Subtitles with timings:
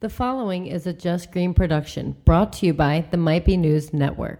[0.00, 3.92] The following is a Just Green production brought to you by the Might Be News
[3.92, 4.38] Network.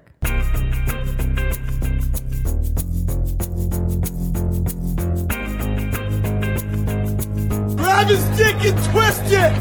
[7.76, 9.52] Grab his dick and twist it!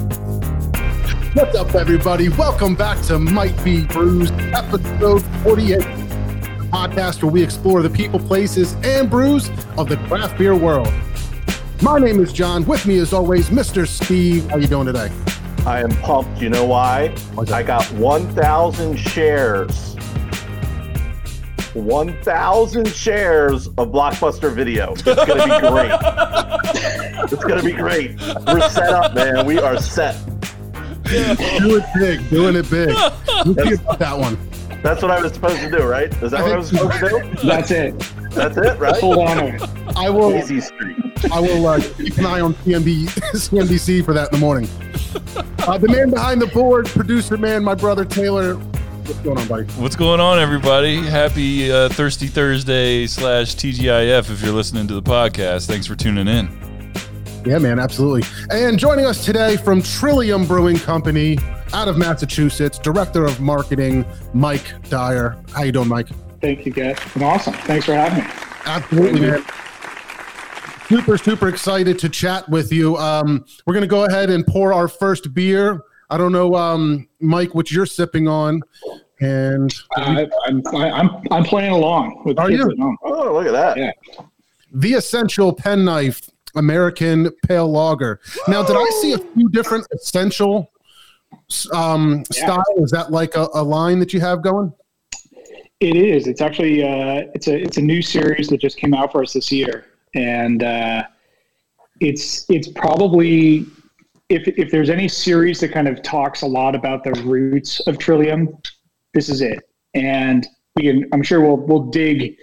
[1.35, 2.29] What's up, everybody?
[2.29, 8.19] Welcome back to Might Be Brews, episode 48, the podcast where we explore the people,
[8.19, 10.93] places, and brews of the craft beer world.
[11.81, 12.65] My name is John.
[12.65, 13.87] With me, as always, Mr.
[13.87, 14.47] Steve.
[14.49, 15.09] How are you doing today?
[15.67, 16.41] I am pumped.
[16.41, 17.13] You know why?
[17.51, 19.95] I got 1,000 shares.
[21.73, 24.93] 1,000 shares of Blockbuster Video.
[24.93, 25.91] It's going to be great.
[27.33, 28.17] it's going to be great.
[28.47, 29.45] We're set up, man.
[29.45, 30.15] We are set.
[31.03, 32.95] Do it big, doing it big.
[33.45, 34.37] Let's that one.
[34.81, 36.13] That's what I was supposed to do, right?
[36.23, 37.45] Is that I what I was supposed to do?
[37.45, 37.99] That's it.
[38.31, 38.95] That's it, right?
[39.01, 39.97] Hold on.
[39.97, 40.33] I will.
[40.33, 40.95] Easy street.
[41.29, 44.69] I will uh, keep an eye on CNB, CNBC for that in the morning.
[45.15, 48.55] Uh, the man behind the board, producer man, my brother Taylor.
[48.55, 49.63] What's going on, buddy?
[49.73, 50.97] What's going on, everybody?
[50.97, 55.67] Happy uh, Thirsty Thursday slash TGIF if you're listening to the podcast.
[55.67, 56.49] Thanks for tuning in.
[57.45, 58.27] Yeah, man, absolutely.
[58.49, 61.37] And joining us today from Trillium Brewing Company
[61.71, 65.41] out of Massachusetts, Director of Marketing, Mike Dyer.
[65.53, 66.07] How you doing, Mike?
[66.41, 66.97] Thank you, guys.
[67.13, 67.53] Been awesome.
[67.53, 68.29] Thanks for having me.
[68.65, 69.45] Absolutely, man.
[70.87, 72.95] Super, super excited to chat with you.
[72.97, 75.81] Um, we're going to go ahead and pour our first beer.
[76.09, 78.61] I don't know, um, Mike, what you're sipping on.
[79.19, 82.97] And I, I'm, I, I'm I'm playing along with Are kids you?
[83.03, 83.75] Oh, look at that.
[83.77, 83.91] Yeah.
[84.71, 88.21] the essential penknife American Pale Lager.
[88.47, 90.71] Now, did I see a few different essential
[91.73, 92.43] um, Yeah.
[92.45, 92.63] style?
[92.77, 94.71] Is that like a, a line that you have going?
[95.79, 96.27] It is.
[96.27, 99.33] It's actually uh, it's a it's a new series that just came out for us
[99.33, 101.03] this year, and uh,
[101.99, 103.65] it's it's probably
[104.29, 107.97] if if there's any series that kind of talks a lot about the roots of
[107.97, 108.57] Trillium,
[109.13, 109.59] this is it.
[109.93, 112.37] And we can I'm sure we'll we'll dig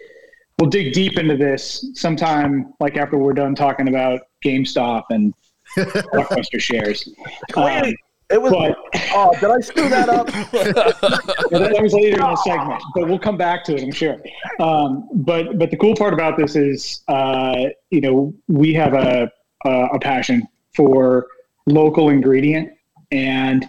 [0.59, 5.35] we'll dig deep into this sometime like after we're done talking about GameStop and
[5.77, 7.09] blockbuster shares.
[7.57, 7.95] Um,
[8.35, 8.53] it was.
[8.53, 8.77] but
[9.15, 10.29] Oh, did I screw that up?
[11.51, 14.17] That, was later in the segment, but we'll come back to it, I'm sure.
[14.59, 19.31] Um, but but the cool part about this is, uh, you know, we have a
[19.65, 21.29] a, a passion for
[21.67, 22.71] local ingredient,
[23.13, 23.67] and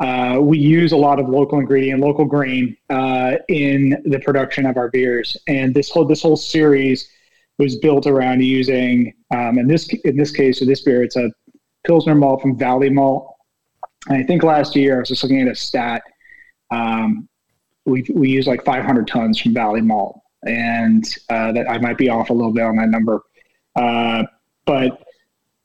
[0.00, 4.76] uh, we use a lot of local ingredient, local grain uh, in the production of
[4.76, 5.36] our beers.
[5.48, 7.08] And this whole this whole series
[7.58, 11.30] was built around using, um, in this in this case, with this beer, it's a
[11.84, 13.33] Pilsner malt from Valley Malt.
[14.08, 16.02] And I think last year I was just looking at a stat
[16.70, 17.28] um,
[17.84, 22.08] we we use like 500 tons from Valley Malt, and uh, that I might be
[22.08, 23.22] off a little bit on that number,
[23.76, 24.24] uh,
[24.64, 25.02] but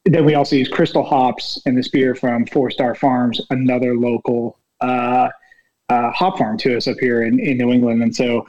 [0.06, 4.60] then we also use Crystal hops and this beer from Four Star Farms, another local
[4.82, 5.30] uh,
[5.90, 8.46] uh, hop farm to us up here in, in New England, and so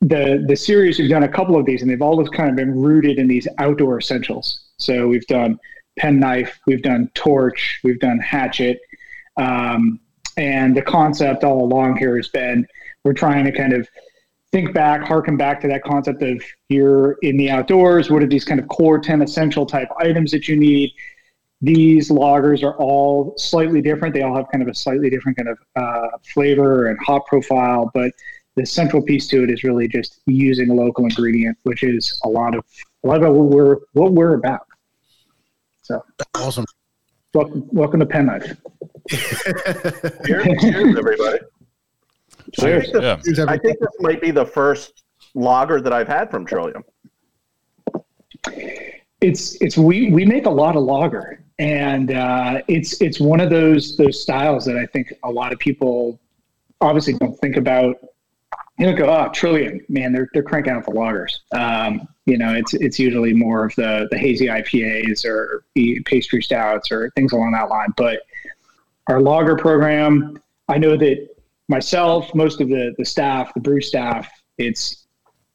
[0.00, 2.80] the the series we've done a couple of these, and they've always kind of been
[2.80, 4.68] rooted in these outdoor essentials.
[4.78, 5.58] So we've done
[5.98, 8.80] penknife, we've done torch, we've done hatchet.
[9.36, 10.00] Um,
[10.36, 12.66] and the concept all along here has been
[13.04, 13.88] we're trying to kind of
[14.52, 18.10] think back, harken back to that concept of you're in the outdoors.
[18.10, 20.92] What are these kind of core 10 essential type items that you need?
[21.62, 24.14] These lagers are all slightly different.
[24.14, 27.90] They all have kind of a slightly different kind of uh, flavor and hop profile,
[27.94, 28.12] but
[28.56, 32.28] the central piece to it is really just using a local ingredient, which is a
[32.28, 32.64] lot of
[33.04, 34.66] a lot of what we're what we're about.
[35.82, 36.04] So,
[36.34, 36.64] Awesome.
[37.32, 38.56] welcome, welcome to Penknife.
[40.26, 41.38] Cheers, cheers, everybody.
[42.52, 42.88] Cheers.
[42.94, 43.44] I think, Yeah.
[43.48, 46.84] I think this might be the first lager that I've had from Trillium.
[49.20, 53.50] it's it's we we make a lot of lager and uh, it's it's one of
[53.50, 56.20] those those styles that I think a lot of people
[56.80, 57.96] obviously don't think about.
[58.78, 61.38] You know, go oh Trillium, man, they're they're cranking out the lagers.
[61.52, 65.64] Um, you know, it's it's usually more of the the hazy IPAs or
[66.04, 67.94] pastry stouts or things along that line.
[67.96, 68.20] But
[69.08, 71.28] our lager program, I know that
[71.68, 74.28] myself, most of the the staff, the brew staff,
[74.58, 75.06] it's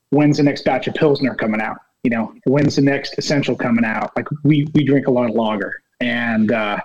[0.09, 1.77] when's the next batch of pilsner coming out?
[2.03, 4.15] You know when's the next essential coming out?
[4.15, 5.81] Like we we drink a lot of lager.
[5.99, 6.79] And uh,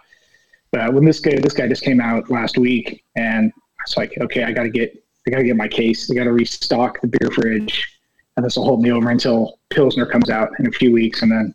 [0.76, 3.52] uh when this guy this guy just came out last week and
[3.82, 6.10] it's like okay i gotta get i gotta get my case.
[6.10, 7.92] I gotta restock the beer fridge.
[8.36, 11.32] And this will hold me over until pilsner comes out in a few weeks and
[11.32, 11.54] then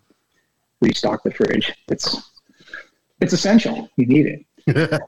[0.82, 1.72] restock the fridge.
[1.90, 2.32] It's
[3.20, 3.88] it's essential.
[3.98, 5.00] You need it Do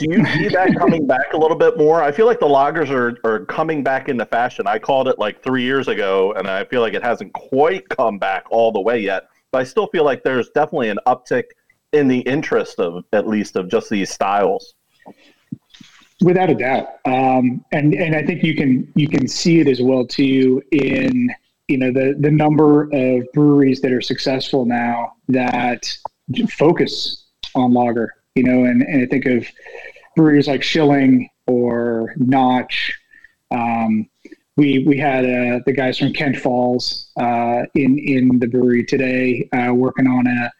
[0.00, 2.02] you see that coming back a little bit more?
[2.02, 4.66] I feel like the lagers are, are coming back into fashion.
[4.66, 8.18] I called it like three years ago, and I feel like it hasn't quite come
[8.18, 9.28] back all the way yet.
[9.50, 11.44] But I still feel like there's definitely an uptick
[11.92, 14.74] in the interest of at least of just these styles.
[16.20, 19.80] Without a doubt, um, and and I think you can you can see it as
[19.80, 21.30] well too in
[21.68, 25.88] you know the the number of breweries that are successful now that
[26.50, 28.17] focus on lager.
[28.38, 29.44] You know, and, and I think of
[30.14, 32.96] breweries like Schilling or Notch.
[33.50, 34.08] Um,
[34.56, 39.48] we we had uh, the guys from Kent Falls uh, in in the brewery today
[39.52, 40.52] uh, working on a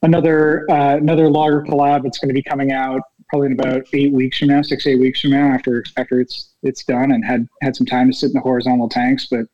[0.00, 4.12] another uh, another lager collab that's going to be coming out probably in about eight
[4.14, 7.46] weeks from now, six eight weeks from now after after it's it's done and had
[7.60, 9.26] had some time to sit in the horizontal tanks.
[9.30, 9.44] But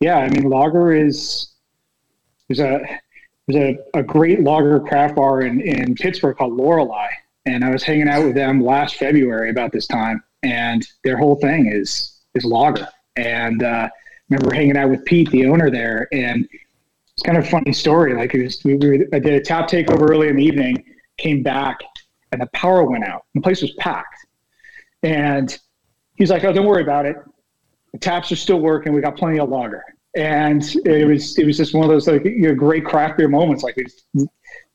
[0.00, 1.52] yeah, I mean lager is
[2.48, 2.80] there's a
[3.46, 7.08] there's a, a great lager craft bar in, in Pittsburgh called Lorelei.
[7.46, 11.36] And I was hanging out with them last February about this time, and their whole
[11.36, 12.88] thing is is lager.
[13.14, 13.90] And uh, I
[14.28, 16.48] remember hanging out with Pete, the owner there, and
[17.12, 18.14] it's kind of a funny story.
[18.16, 20.84] Like it was, we were, I did a tap takeover early in the evening,
[21.18, 21.78] came back,
[22.32, 23.24] and the power went out.
[23.34, 24.26] The place was packed.
[25.04, 25.56] And
[26.16, 27.16] he's like, "Oh, don't worry about it.
[27.92, 28.92] The taps are still working.
[28.92, 29.84] We got plenty of lager."
[30.16, 33.28] And it was it was just one of those like you know, great craft beer
[33.28, 34.04] moments, like these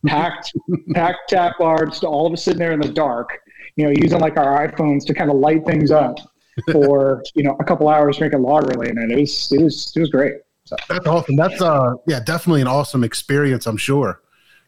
[0.06, 0.54] packed
[0.94, 3.40] packed tap bars, to all of us sitting there in the dark,
[3.76, 6.18] you know, using like our iPhones to kind of light things up
[6.72, 9.10] for you know a couple hours drinking lager late night.
[9.10, 10.36] It was it was it was great.
[10.66, 10.76] So.
[10.88, 11.36] That's awesome.
[11.36, 13.66] That's uh yeah, definitely an awesome experience.
[13.66, 14.22] I'm sure.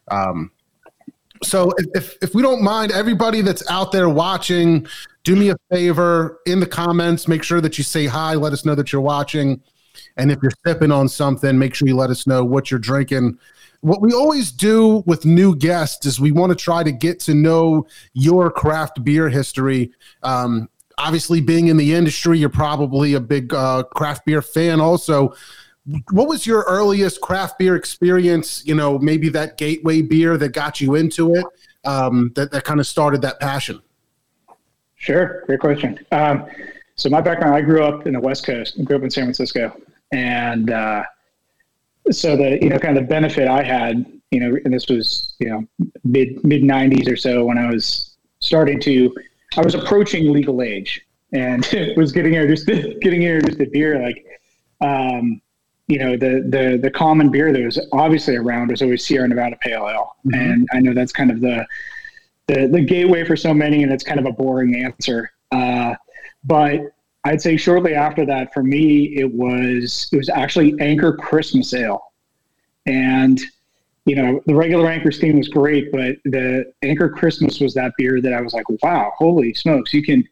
[0.09, 0.51] Um,
[1.43, 4.87] so if, if, if we don't mind, everybody that's out there watching,
[5.23, 7.27] do me a favor in the comments.
[7.27, 8.35] Make sure that you say hi.
[8.35, 9.61] Let us know that you're watching,
[10.17, 13.37] and if you're sipping on something, make sure you let us know what you're drinking.
[13.81, 17.33] What we always do with new guests is we want to try to get to
[17.33, 19.91] know your craft beer history.
[20.23, 24.79] Um, obviously, being in the industry, you're probably a big uh, craft beer fan.
[24.79, 25.33] Also,
[26.11, 28.65] what was your earliest craft beer experience?
[28.65, 31.45] You know, maybe that gateway beer that got you into it,
[31.83, 33.81] um, that that kind of started that passion.
[34.95, 35.99] Sure, great question.
[36.13, 36.45] Um,
[37.03, 38.77] so my background, I grew up in the West Coast.
[38.79, 39.75] I grew up in San Francisco,
[40.13, 41.03] and uh,
[42.09, 45.35] so the you know kind of the benefit I had, you know, and this was
[45.39, 45.67] you know
[46.05, 49.13] mid mid '90s or so when I was starting to,
[49.57, 51.01] I was approaching legal age
[51.33, 51.67] and
[51.97, 54.25] was getting introduced to, getting introduced to beer like.
[54.79, 55.41] Um,
[55.89, 59.57] you know the the the common beer that was obviously around was always Sierra Nevada
[59.59, 60.33] Pale Ale, mm-hmm.
[60.33, 61.67] and I know that's kind of the,
[62.47, 65.33] the the gateway for so many, and it's kind of a boring answer.
[65.51, 65.95] Uh,
[66.43, 66.81] but
[67.25, 72.03] I'd say shortly after that, for me, it was it was actually Anchor Christmas Ale,
[72.85, 73.39] and
[74.05, 78.21] you know the regular Anchor Steam was great, but the Anchor Christmas was that beer
[78.21, 80.27] that I was like, wow, holy smokes, you can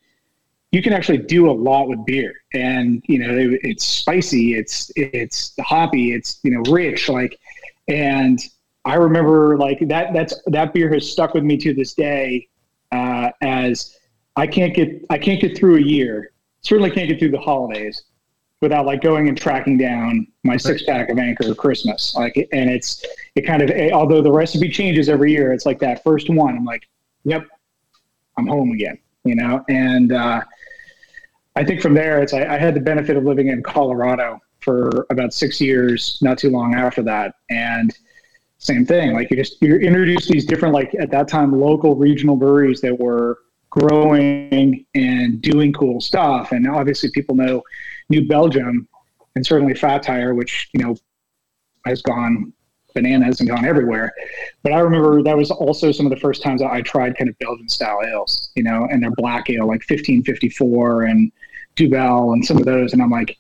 [0.71, 2.33] you can actually do a lot with beer.
[2.53, 7.39] And you know it, it's spicy it's it's hoppy it's you know rich like
[7.87, 8.39] and
[8.83, 12.47] i remember like that that's that beer has stuck with me to this day
[12.91, 13.97] uh, as
[14.41, 18.03] i can't get i can't get through a year certainly can't get through the holidays
[18.61, 23.05] without like going and tracking down my six pack of anchor christmas like and it's
[23.35, 26.65] it kind of although the recipe changes every year it's like that first one i'm
[26.65, 26.88] like
[27.23, 27.45] yep
[28.38, 30.41] i'm home again you know and uh
[31.55, 35.05] I think from there, it's I, I, had the benefit of living in Colorado for
[35.09, 37.94] about six years, not too long after that, and
[38.57, 39.13] same thing.
[39.13, 42.97] Like you just you introduce these different like at that time local regional breweries that
[42.97, 43.39] were
[43.71, 47.63] growing and doing cool stuff, and obviously people know
[48.09, 48.87] New Belgium
[49.35, 50.95] and certainly Fat Tire, which you know
[51.85, 52.54] has gone
[52.94, 54.13] bananas and gone everywhere.
[54.63, 57.40] But I remember that was also some of the first times I tried kind of
[57.40, 61.31] Belgian style ales, you know, and their black ale like 1554 and
[61.75, 62.94] Duvel and some of those.
[62.94, 63.37] And I'm like,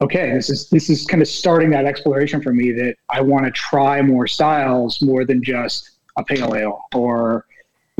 [0.00, 3.44] okay, this is this is kind of starting that exploration for me that I want
[3.44, 7.46] to try more styles more than just a pale ale or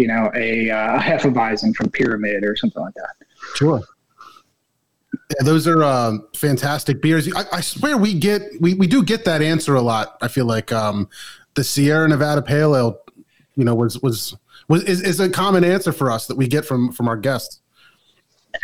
[0.03, 3.15] you know a, uh, a Hefeweizen from Pyramid or something like that.
[3.55, 3.81] Sure.
[5.15, 7.33] Yeah, those are uh, fantastic beers.
[7.35, 10.19] I, I, swear we get we, we do get that answer a lot.
[10.21, 11.09] I feel like um,
[11.55, 13.01] the Sierra Nevada Pale Ale,
[13.57, 14.37] you know, was was
[14.69, 17.63] was is, is a common answer for us that we get from from our guests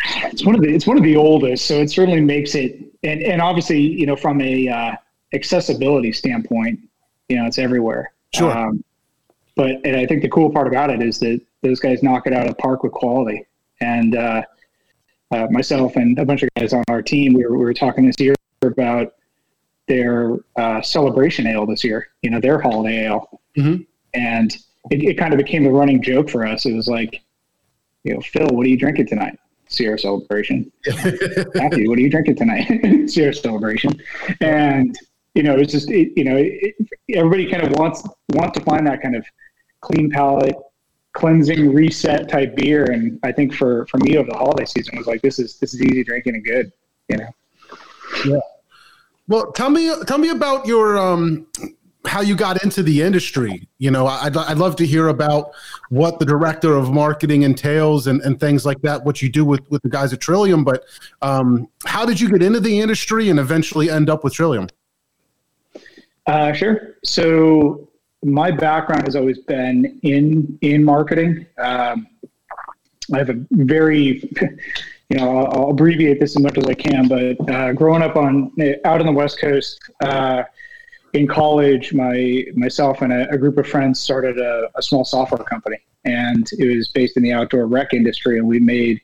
[0.07, 3.21] it's one of the it's one of the oldest, so it certainly makes it and
[3.21, 4.91] and obviously you know from a uh,
[5.33, 6.79] accessibility standpoint,
[7.27, 8.13] you know it's everywhere.
[8.33, 8.55] Sure.
[8.55, 8.83] Um,
[9.59, 12.31] but and I think the cool part about it is that those guys knock it
[12.31, 13.45] out of the park with quality.
[13.81, 14.43] And uh,
[15.31, 18.05] uh, myself and a bunch of guys on our team, we were, we were talking
[18.05, 19.15] this year about
[19.89, 22.07] their uh, celebration ale this year.
[22.21, 23.83] You know their holiday ale, mm-hmm.
[24.13, 24.55] and
[24.91, 26.65] it, it kind of became a running joke for us.
[26.65, 27.21] It was like,
[28.05, 29.37] you know, Phil, what are you drinking tonight?
[29.67, 30.71] Sierra Celebration.
[30.87, 33.07] Matthew, what are you drinking tonight?
[33.09, 33.91] Sierra Celebration.
[34.39, 34.97] And,
[35.35, 36.75] you know, it's just, it, you know, it,
[37.13, 39.25] everybody kind of wants, wants to find that kind of
[39.81, 40.55] clean palate,
[41.13, 42.91] cleansing reset type beer.
[42.91, 45.73] And I think for for me over the holiday season was like this is this
[45.73, 46.71] is easy drinking and good.
[47.07, 47.29] You know.
[48.25, 48.39] Yeah.
[49.27, 51.47] Well, tell me tell me about your um
[52.05, 53.67] how you got into the industry.
[53.77, 55.51] You know, I'd, I'd love to hear about
[55.89, 59.69] what the director of marketing entails and, and things like that, what you do with,
[59.69, 60.63] with the guys at Trillium.
[60.63, 60.85] But
[61.21, 64.69] um, how did you get into the industry and eventually end up with Trillium?
[66.25, 66.95] Uh, sure.
[67.03, 67.88] So
[68.23, 71.45] my background has always been in in marketing.
[71.57, 72.07] Um,
[73.13, 74.21] I have a very,
[75.09, 77.07] you know, I'll, I'll, abbreviate this as much as I can.
[77.07, 78.51] But uh, growing up on
[78.85, 80.43] out on the West Coast, uh,
[81.13, 85.43] in college, my myself and a, a group of friends started a, a, small software
[85.43, 89.01] company, and it was based in the outdoor rec industry, and we made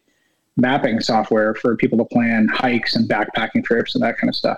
[0.57, 4.57] mapping software for people to plan hikes and backpacking trips and that kind of stuff.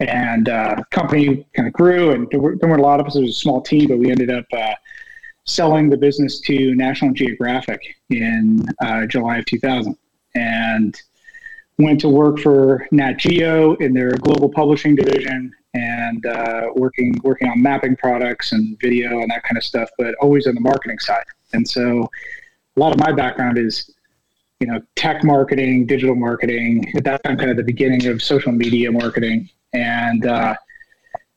[0.00, 3.16] And uh, company kind of grew, and there, were, there weren't a lot of us.
[3.16, 4.74] It was a small team, but we ended up uh,
[5.44, 9.96] selling the business to National Geographic in uh, July of 2000,
[10.36, 11.02] and
[11.78, 17.48] went to work for Nat Geo in their global publishing division and uh, working working
[17.48, 20.98] on mapping products and video and that kind of stuff, but always on the marketing
[20.98, 21.24] side.
[21.52, 22.08] And so,
[22.76, 23.90] a lot of my background is,
[24.60, 26.92] you know, tech marketing, digital marketing.
[26.96, 30.54] At that time, kind of the beginning of social media marketing, and uh,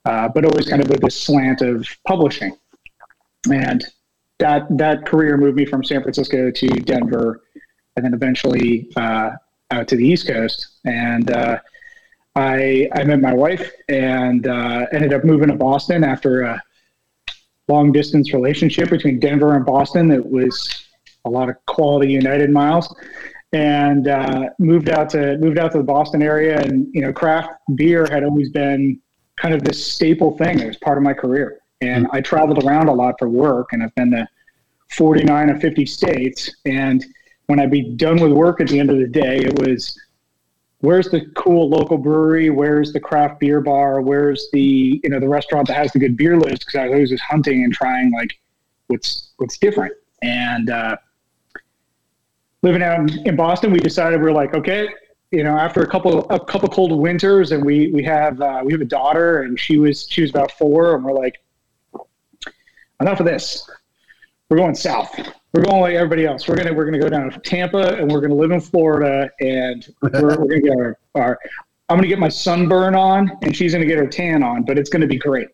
[0.05, 2.57] uh, but always kind of with this slant of publishing.
[3.51, 3.83] And
[4.39, 7.43] that that career moved me from San Francisco to Denver,
[7.95, 9.31] and then eventually uh,
[9.71, 10.79] out to the East Coast.
[10.85, 11.59] And uh,
[12.35, 16.61] I I met my wife and uh, ended up moving to Boston after a
[17.67, 20.07] long distance relationship between Denver and Boston.
[20.09, 20.85] That was
[21.25, 22.93] a lot of quality United miles,
[23.53, 26.59] and uh, moved out to moved out to the Boston area.
[26.59, 28.99] And you know, craft beer had always been
[29.35, 30.59] kind of this staple thing.
[30.59, 33.83] It was part of my career, and I traveled around a lot for work, and
[33.83, 34.27] I've been to
[34.91, 36.49] 49 or 50 states.
[36.65, 37.03] And
[37.47, 39.99] when I'd be done with work at the end of the day, it was
[40.79, 42.49] where's the cool local brewery?
[42.49, 44.01] Where's the craft beer bar?
[44.01, 46.65] Where's the you know the restaurant that has the good beer list?
[46.65, 48.31] Because I was always just hunting and trying like
[48.87, 49.93] what's what's different.
[50.21, 50.97] And uh,
[52.61, 54.87] living out in Boston, we decided we are like, okay,
[55.31, 58.73] you know, after a couple a couple cold winters, and we we have uh, we
[58.73, 61.41] have a daughter, and she was she was about four, and we're like,
[62.99, 63.69] enough of this.
[64.49, 65.17] We're going south
[65.53, 66.47] we're going like everybody else.
[66.47, 69.87] We're gonna we're gonna go down to Tampa and we're gonna live in Florida and
[70.01, 71.39] we're, we're gonna get our, our
[71.89, 74.89] I'm gonna get my sunburn on and she's gonna get her tan on, but it's
[74.89, 75.49] gonna be great.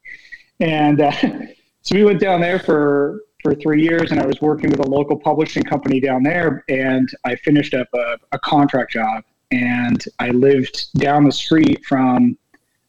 [0.59, 1.11] And uh,
[1.81, 4.88] so we went down there for for three years, and I was working with a
[4.88, 10.29] local publishing company down there, and I finished up a, a contract job, and I
[10.29, 12.38] lived down the street from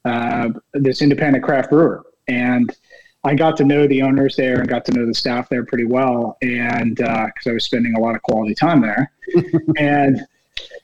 [0.05, 2.75] uh, this independent craft brewer, and
[3.25, 5.85] I got to know the owners there and got to know the staff there pretty
[5.85, 9.13] well, and because uh, I was spending a lot of quality time there,
[9.77, 10.27] and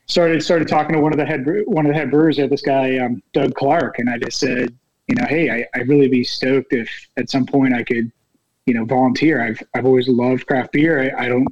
[0.06, 2.62] started started talking to one of the head one of the head brewers there, this
[2.62, 4.76] guy um, Doug Clark, and I just said,
[5.09, 8.11] you know, hey, I, I'd really be stoked if at some point I could,
[8.66, 9.42] you know, volunteer.
[9.42, 11.14] I've I've always loved craft beer.
[11.16, 11.49] I, I don't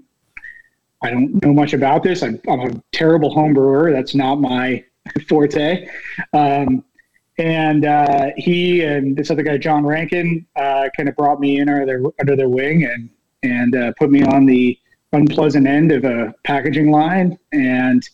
[1.03, 2.23] I don't know much about this.
[2.23, 3.91] I'm, I'm a terrible home brewer.
[3.93, 4.85] That's not my
[5.29, 5.89] forte.
[6.33, 6.85] Um,
[7.39, 11.69] and uh, he and this other guy, John Rankin, uh, kind of brought me in
[11.69, 13.11] under their under their wing and
[13.43, 14.79] and uh, put me on the
[15.13, 18.09] unpleasant end of a packaging line and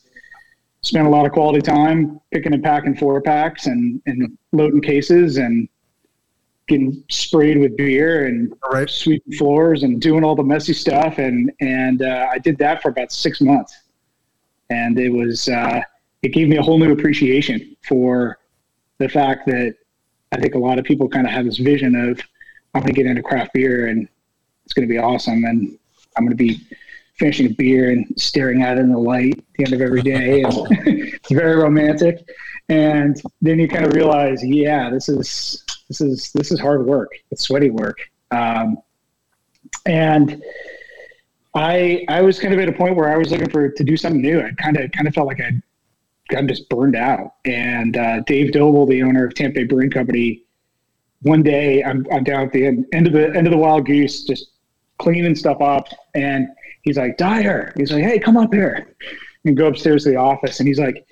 [0.83, 5.37] spent a lot of quality time picking and packing four packs and and loading cases
[5.37, 5.69] and
[6.69, 8.89] getting sprayed with beer and right.
[8.89, 12.91] sweeping floors and doing all the messy stuff and and uh, I did that for
[12.91, 13.77] about six months
[14.71, 15.81] and it was uh,
[16.23, 18.39] it gave me a whole new appreciation for
[18.99, 19.75] the fact that
[20.33, 22.21] I think a lot of people kind of have this vision of
[22.75, 24.09] I'm going to get into craft beer and
[24.65, 25.79] it's going to be awesome and
[26.17, 26.61] I'm going to be
[27.19, 30.03] finishing a beer and staring at it in the light at the end of every
[30.03, 30.43] day.
[30.43, 32.29] And it's very romantic.
[32.69, 37.11] And then you kind of realize, yeah, this is this is this is hard work.
[37.31, 37.99] It's sweaty work.
[38.31, 38.79] Um,
[39.87, 40.43] and
[41.55, 43.97] I I was kind of at a point where I was looking for to do
[43.97, 44.41] something new.
[44.41, 45.53] I kind of kind of felt like I
[46.37, 47.35] I'm just burned out.
[47.45, 50.43] And uh, Dave Doble, the owner of Tampa Bay Brewing Company,
[51.23, 53.87] one day I'm, I'm down at the end, end of the end of the Wild
[53.87, 54.51] Goose, just
[54.99, 56.49] cleaning stuff up, and
[56.83, 58.95] he's like, Dyer, he's like, hey, come up here,
[59.45, 61.07] and go upstairs to the office, and he's like.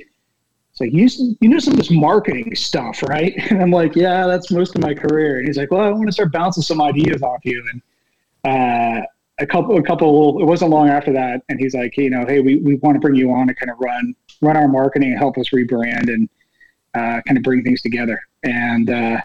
[0.78, 3.35] It's like you, you know some of this marketing stuff, right?
[3.50, 5.38] And I'm like, yeah, that's most of my career.
[5.38, 7.64] And he's like, well, I want to start bouncing some ideas off you.
[7.73, 9.06] And uh,
[9.38, 10.40] a couple, a couple.
[10.40, 13.00] It wasn't long after that, and he's like, you know, hey, we, we want to
[13.00, 16.28] bring you on to kind of run run our marketing and help us rebrand and
[16.95, 18.21] uh, kind of bring things together.
[18.42, 19.21] And uh,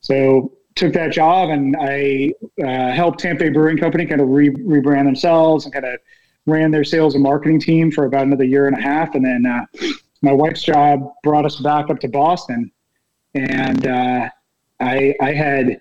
[0.00, 5.06] so took that job and I uh, helped Tampa Brewing Company kind of re- rebrand
[5.06, 5.98] themselves and kind of
[6.44, 9.14] ran their sales and marketing team for about another year and a half.
[9.16, 9.64] And then uh,
[10.22, 12.70] my wife's job brought us back up to Boston,
[13.34, 14.28] and uh,
[14.80, 15.80] I, I had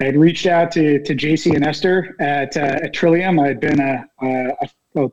[0.00, 3.38] I had reached out to to JC and Esther at, uh, at Trillium.
[3.38, 5.04] I had been a a, a,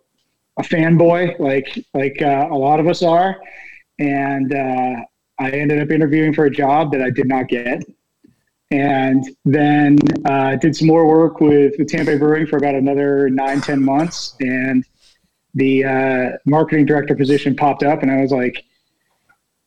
[0.57, 3.39] a fanboy like like uh, a lot of us are,
[3.99, 4.95] and uh,
[5.39, 7.83] I ended up interviewing for a job that I did not get
[8.71, 13.59] and then uh, did some more work with the Tampa Brewing for about another nine,
[13.59, 14.35] ten months.
[14.39, 14.85] And
[15.53, 18.63] the uh, marketing director position popped up, and I was like,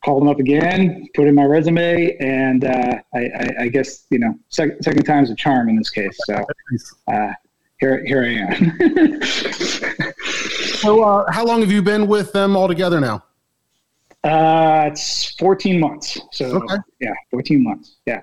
[0.04, 4.18] called them up again, put in my resume, and uh, I, I, I, guess you
[4.18, 6.16] know, second second time's a charm in this case.
[6.26, 6.44] So
[7.08, 7.32] uh,
[7.80, 9.22] here here I am.
[10.76, 13.24] so, uh, how long have you been with them all together now?
[14.22, 16.18] Uh, it's 14 months.
[16.32, 16.76] So okay.
[17.00, 17.96] yeah, 14 months.
[18.06, 18.22] Yeah.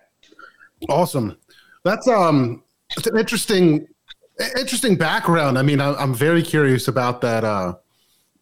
[0.89, 1.37] Awesome.
[1.83, 2.63] That's um,
[2.97, 3.87] it's an interesting,
[4.57, 5.57] interesting background.
[5.57, 7.43] I mean, I, am very curious about that.
[7.43, 7.75] Uh,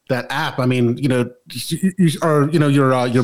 [0.09, 0.59] that app.
[0.59, 3.23] I mean, you know, you, you are you know your uh, your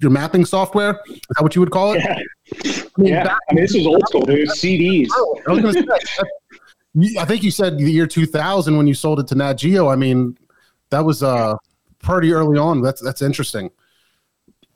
[0.00, 1.00] your mapping software.
[1.08, 2.02] Is that what you would call it?
[2.02, 2.18] Yeah.
[2.64, 3.36] I mean, yeah.
[3.48, 4.48] I mean, this is old school, dude.
[4.48, 5.08] CDs.
[5.46, 9.34] I, was say, I think you said the year 2000 when you sold it to
[9.34, 9.88] Nat Geo.
[9.88, 10.36] I mean,
[10.90, 11.56] that was uh
[12.02, 12.82] pretty early on.
[12.82, 13.70] That's that's interesting.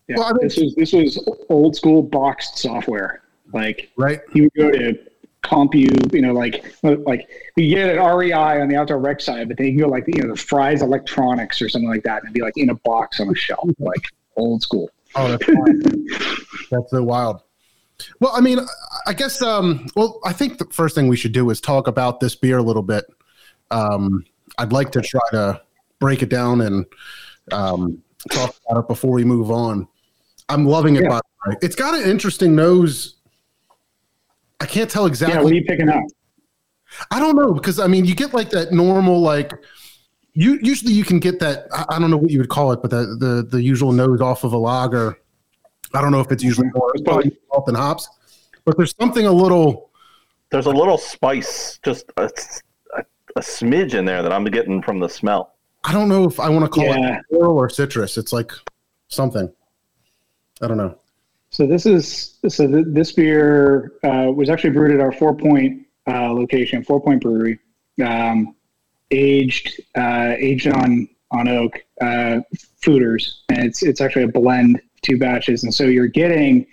[0.09, 3.23] Yeah, well, I mean, this was this was old school boxed software.
[3.53, 4.21] Like, right?
[4.35, 4.99] You would go to
[5.47, 9.49] CompU, you you know, like like you get an REI on the outdoor rec side,
[9.49, 12.25] but then you can go like you know the Fry's Electronics or something like that,
[12.25, 14.05] and be like in a box on a shelf, like
[14.37, 14.91] old school.
[15.15, 15.47] Oh, that's
[16.71, 17.43] that's so wild.
[18.21, 18.59] Well, I mean,
[19.07, 19.41] I guess.
[19.41, 22.59] Um, well, I think the first thing we should do is talk about this beer
[22.59, 23.05] a little bit.
[23.71, 24.25] Um,
[24.59, 25.61] I'd like to try to
[25.99, 26.87] break it down and
[27.53, 29.89] um, talk about it before we move on.
[30.49, 31.03] I'm loving it.
[31.03, 31.09] Yeah.
[31.09, 33.16] By the way, it's got an interesting nose
[34.61, 35.37] I can't tell exactly.
[35.37, 36.03] Yeah, what are you picking up?
[37.11, 39.53] I don't know because I mean, you get like that normal like.
[40.39, 41.67] You usually you can get that.
[41.89, 44.45] I don't know what you would call it, but the the, the usual nose off
[44.45, 45.19] of a lager.
[45.95, 48.09] I don't know if it's usually more salt and hops,
[48.65, 49.91] but there's something a little.
[50.51, 52.31] There's a little spice, just a,
[52.97, 55.55] a, a smidge in there that I'm getting from the smell.
[55.85, 57.19] I don't know if I want to call yeah.
[57.19, 58.19] it floral or citrus.
[58.19, 58.53] It's like
[59.09, 59.53] something.
[60.61, 60.99] I don't know.
[61.57, 65.87] So this is so th- this beer uh, was actually brewed at our Fort Point
[66.07, 67.59] uh, location, Fort Point Brewery,
[68.05, 68.55] um,
[69.11, 72.41] aged uh, aged on on oak uh,
[72.83, 76.67] foeders, and it's it's actually a blend two batches, and so you're getting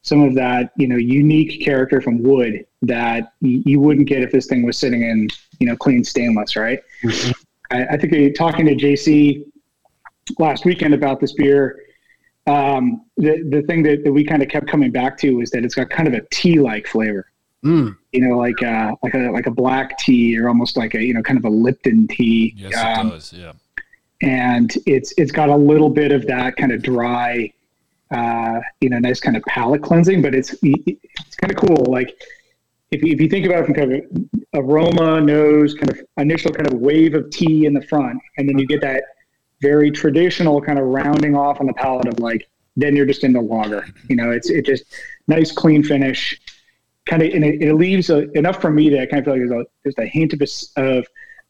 [0.00, 4.32] some of that you know unique character from wood that y- you wouldn't get if
[4.32, 5.28] this thing was sitting in
[5.60, 6.80] you know clean stainless, right?
[7.02, 7.32] Mm-hmm.
[7.70, 9.44] I, I think talking to JC
[10.38, 11.82] last weekend about this beer
[12.46, 15.64] um, the the thing that, that we kind of kept coming back to is that
[15.64, 17.30] it's got kind of a tea like flavor.
[17.64, 17.96] Mm.
[18.12, 21.14] You know, like uh, like a like a black tea or almost like a you
[21.14, 22.54] know kind of a Lipton tea.
[22.56, 23.32] Yes, um, it does.
[23.32, 23.52] Yeah.
[24.22, 27.52] And it's it's got a little bit of that kind of dry,
[28.12, 31.84] uh, you know, nice kind of palate cleansing, but it's it's kind of cool.
[31.90, 32.16] Like
[32.92, 34.02] if you, if you think about it from kind of
[34.54, 38.58] aroma, nose, kind of initial kind of wave of tea in the front, and then
[38.58, 39.02] you get that
[39.60, 43.32] very traditional kind of rounding off on the palate of like then you're just in
[43.32, 43.86] the lager.
[44.08, 44.84] You know, it's it just
[45.28, 46.38] nice clean finish,
[47.06, 49.48] kind of and it, it leaves a, enough for me to kind of feel like
[49.48, 50.42] there's a, there's a hint of
[50.76, 51.06] of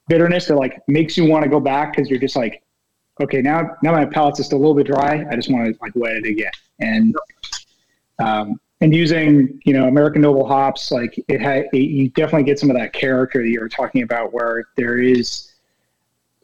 [0.09, 2.63] bitterness that like makes you want to go back because you're just like,
[3.21, 5.27] okay, now now my palate's just a little bit dry.
[5.31, 7.15] I just want to like wet it again and.
[8.19, 12.59] Um, and using you know American Noble hops, like it had, it, you definitely get
[12.59, 15.53] some of that character that you were talking about, where there is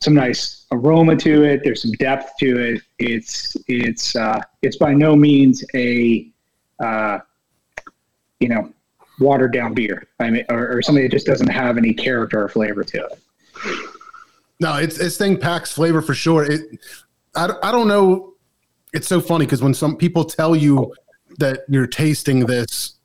[0.00, 1.60] some nice aroma to it.
[1.62, 2.82] There's some depth to it.
[2.98, 6.28] It's it's uh, it's by no means a
[6.80, 7.18] uh,
[8.40, 8.72] you know
[9.20, 10.08] watered down beer.
[10.18, 13.18] I mean, or, or something that just doesn't have any character or flavor to it.
[14.58, 16.50] No, it's this thing packs flavor for sure.
[16.50, 16.80] It
[17.36, 18.34] I, I don't know.
[18.92, 20.94] It's so funny because when some people tell you
[21.38, 22.98] that you're tasting this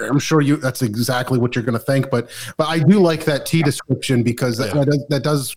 [0.00, 3.24] I'm sure you that's exactly what you're going to think, but but I do like
[3.26, 4.72] that tea description because yeah.
[4.72, 5.54] that, that, does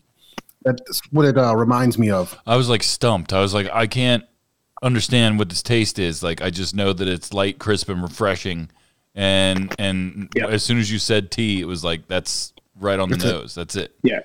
[0.65, 2.37] that's what it uh, reminds me of.
[2.45, 3.31] I was like stumped.
[3.31, 4.23] I was like, I can't
[4.81, 6.23] understand what this taste is.
[6.23, 8.69] Like, I just know that it's light, crisp, and refreshing.
[9.13, 10.49] And and yep.
[10.49, 13.55] as soon as you said tea, it was like that's right on the that's nose.
[13.55, 13.95] That's it.
[14.03, 14.19] Yeah.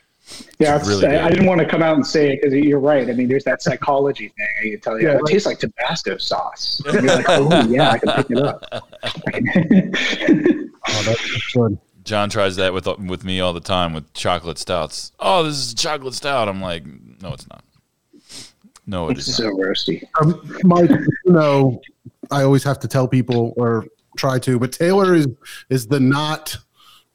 [0.60, 3.08] Yeah, really I, I, didn't want to come out and say it because you're right.
[3.08, 4.72] I mean, there's that psychology thing.
[4.72, 5.26] I tell you, yeah, it right.
[5.26, 6.80] tastes like Tabasco sauce.
[6.86, 8.64] And you're like, oh yeah, I can pick it up.
[10.88, 11.78] oh, that's good.
[12.10, 15.12] John tries that with with me all the time with chocolate stouts.
[15.20, 16.48] Oh, this is chocolate stout.
[16.48, 16.84] I'm like,
[17.22, 17.62] no, it's not.
[18.84, 19.60] No, it it's is so not.
[19.60, 20.02] roasty.
[20.20, 21.80] Um, Mike, you know,
[22.32, 23.84] I always have to tell people or
[24.16, 24.58] try to.
[24.58, 25.28] But Taylor is
[25.68, 26.56] is the not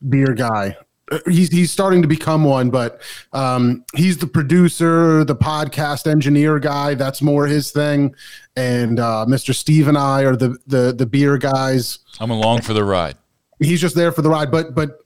[0.08, 0.78] beer guy.
[1.12, 3.02] Uh, He's he's starting to become one, but
[3.34, 6.94] um, he's the producer, the podcast engineer guy.
[6.96, 8.16] That's more his thing.
[8.56, 9.54] And uh, Mr.
[9.54, 12.00] Steve and I are the the the beer guys.
[12.22, 13.18] I'm along for the ride.
[13.60, 15.00] He's just there for the ride, but but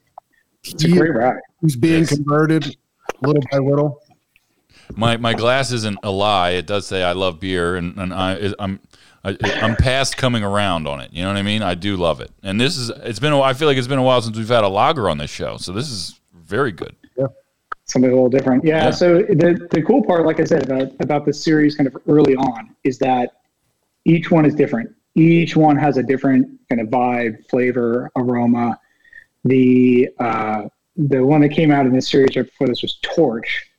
[0.63, 1.37] It's a great ride.
[1.61, 2.15] he's being Yes.
[2.15, 2.75] converted
[3.21, 4.01] little by little.
[4.95, 6.51] My my glass isn't a lie.
[6.51, 8.79] It does say I love beer, and, and I I'm
[9.23, 11.11] I, I'm past coming around on it.
[11.13, 11.61] You know what I mean?
[11.61, 13.99] I do love it, and this is it's been a, I feel like it's been
[13.99, 16.95] a while since we've had a lager on this show, so this is very good.
[17.17, 17.27] Yeah.
[17.85, 18.63] something a little different.
[18.63, 18.91] Yeah, Yeah.
[18.91, 22.35] So the the cool part, like I said about about this series, kind of early
[22.35, 23.41] on, is that
[24.05, 24.89] each one is different.
[25.19, 28.79] Each one has a different kind of vibe, flavor, aroma.
[29.43, 30.63] The uh,
[30.95, 33.69] the one that came out in this series right before this was Torch,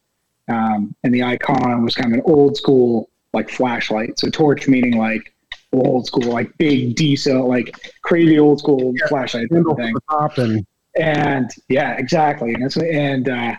[0.48, 4.18] um, and the icon was kind of an old school like flashlight.
[4.18, 5.34] So Torch meaning like
[5.72, 9.94] old school, like big diesel, like crazy old school flashlight Handle thing
[10.36, 10.66] and
[10.98, 12.54] and yeah, exactly.
[12.54, 13.56] And that's and uh,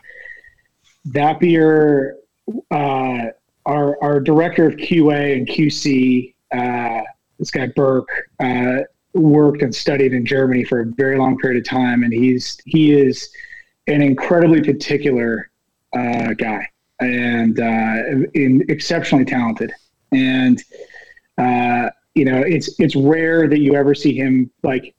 [1.06, 2.17] that beer,
[2.70, 3.28] uh,
[3.65, 7.04] our our director of QA and QC, uh,
[7.41, 8.08] this guy Burke,
[8.39, 8.82] uh,
[9.13, 12.93] worked and studied in Germany for a very long period of time, and he's he
[12.93, 13.30] is
[13.88, 15.49] an incredibly particular
[15.93, 19.73] uh, guy and uh, in, exceptionally talented.
[20.12, 20.62] And
[21.39, 24.93] uh, you know, it's it's rare that you ever see him like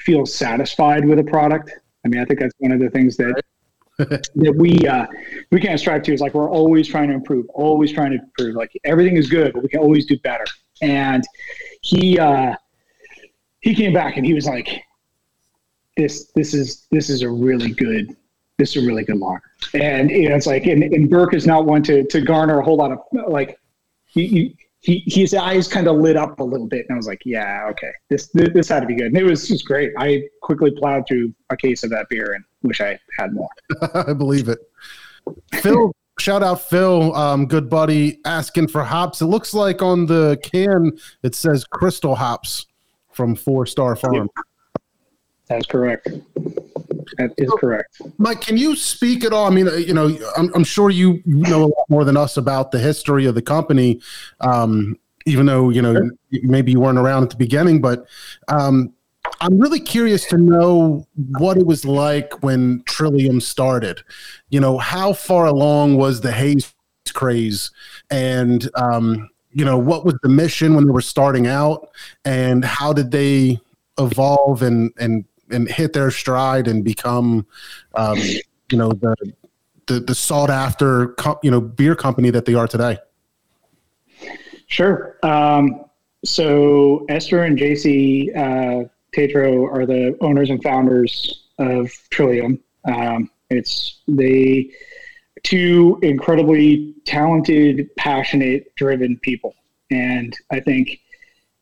[0.00, 1.72] feel satisfied with a product.
[2.04, 3.42] I mean, I think that's one of the things that
[3.98, 5.06] that we uh,
[5.50, 8.56] we can't strive to is like we're always trying to improve, always trying to improve.
[8.56, 10.46] Like everything is good, but we can always do better.
[10.80, 11.22] And
[11.82, 12.54] he uh,
[13.60, 14.82] he came back and he was like,
[15.96, 18.16] "This this is this is a really good
[18.58, 19.42] this is a really good lager."
[19.74, 22.64] And you know, it's like, and, and Burke is not one to to garner a
[22.64, 23.58] whole lot of like
[24.06, 24.26] he.
[24.26, 27.22] he he, his eyes kind of lit up a little bit, and I was like,
[27.24, 29.92] "Yeah, okay, this this, this had to be good." And it was just great.
[29.96, 33.48] I quickly plowed through a case of that beer and wish I had more.
[33.94, 34.58] I believe it.
[35.54, 39.20] Phil, shout out Phil, um, good buddy, asking for hops.
[39.20, 42.66] It looks like on the can it says crystal hops
[43.10, 44.30] from Four Star Farm.
[45.48, 46.08] That's correct.
[47.18, 48.00] That is correct.
[48.18, 49.46] Mike, can you speak at all?
[49.46, 52.36] I mean, uh, you know, I'm, I'm sure you know a lot more than us
[52.36, 54.00] about the history of the company,
[54.40, 57.80] um, even though you know maybe you weren't around at the beginning.
[57.80, 58.06] But
[58.46, 58.94] um,
[59.40, 61.06] I'm really curious to know
[61.38, 64.02] what it was like when Trillium started.
[64.50, 66.72] You know, how far along was the haze
[67.12, 67.70] craze,
[68.10, 71.90] and um, you know, what was the mission when they were starting out,
[72.24, 73.60] and how did they
[73.98, 77.46] evolve and and and hit their stride and become,
[77.94, 78.18] um,
[78.70, 79.14] you know, the
[79.86, 82.98] the, the sought after, co- you know, beer company that they are today.
[84.66, 85.18] Sure.
[85.22, 85.84] Um,
[86.24, 92.60] so Esther and JC uh, Tetreault are the owners and founders of Trillium.
[92.84, 94.70] Um, it's they
[95.42, 99.54] two incredibly talented, passionate, driven people,
[99.90, 101.00] and I think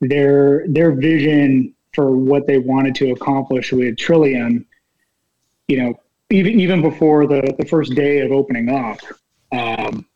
[0.01, 4.67] their their vision for what they wanted to accomplish with Trillium,
[5.69, 9.01] you know, even even before the the first day of opening up,
[9.53, 10.07] um,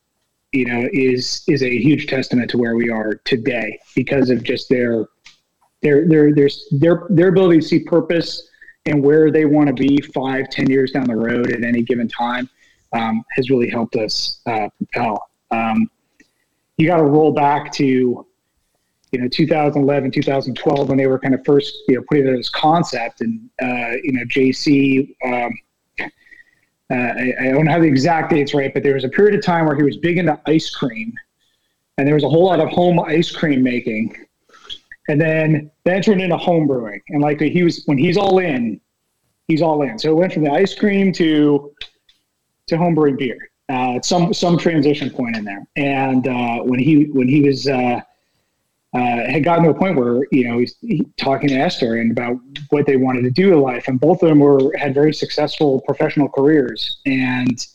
[0.52, 4.68] you know, is is a huge testament to where we are today because of just
[4.68, 5.06] their
[5.84, 8.48] their their their their their ability to see purpose
[8.86, 12.08] and where they want to be five, ten years down the road at any given
[12.08, 12.48] time
[12.92, 15.30] um, has really helped us uh, propel.
[15.50, 15.90] Um,
[16.76, 18.26] you got to roll back to
[19.12, 22.48] you know 2011 2012 when they were kind of first you know putting out this
[22.48, 25.56] concept and uh, you know jc um,
[26.90, 29.44] uh, I, I don't have the exact dates right but there was a period of
[29.44, 31.12] time where he was big into ice cream
[31.96, 34.16] and there was a whole lot of home ice cream making
[35.08, 37.00] and then then turned into home brewing.
[37.08, 38.80] And like he was when he's all in
[39.48, 39.98] he's all in.
[39.98, 41.74] So it went from the ice cream to
[42.66, 43.38] to home brewing beer
[43.68, 45.66] uh, some some transition point in there.
[45.76, 48.00] And uh, when he when he was uh,
[48.94, 52.10] uh, had gotten to a point where you know he's he, talking to Esther and
[52.10, 52.36] about
[52.70, 55.80] what they wanted to do in life, and both of them were had very successful
[55.82, 57.00] professional careers.
[57.06, 57.66] And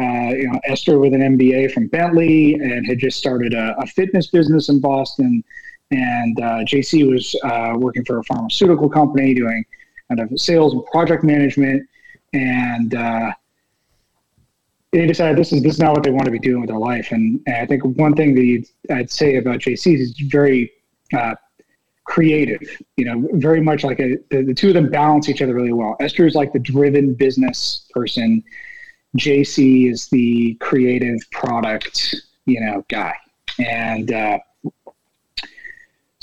[0.00, 3.86] uh, you know, Esther with an MBA from Bentley and had just started a, a
[3.86, 5.44] fitness business in Boston,
[5.90, 9.64] and uh, JC was uh, working for a pharmaceutical company doing
[10.08, 11.86] kind of sales and project management,
[12.32, 13.32] and uh,
[14.92, 16.78] they decided this is this is not what they want to be doing with their
[16.78, 17.10] life.
[17.10, 20.72] And, and I think one thing that I'd say about JC is very
[21.12, 21.34] uh,
[22.04, 22.60] creative.
[22.96, 25.72] You know, very much like a, the, the two of them balance each other really
[25.72, 25.96] well.
[26.00, 28.42] Esther is like the driven business person.
[29.18, 32.14] JC is the creative product,
[32.46, 33.14] you know, guy.
[33.58, 34.38] And uh,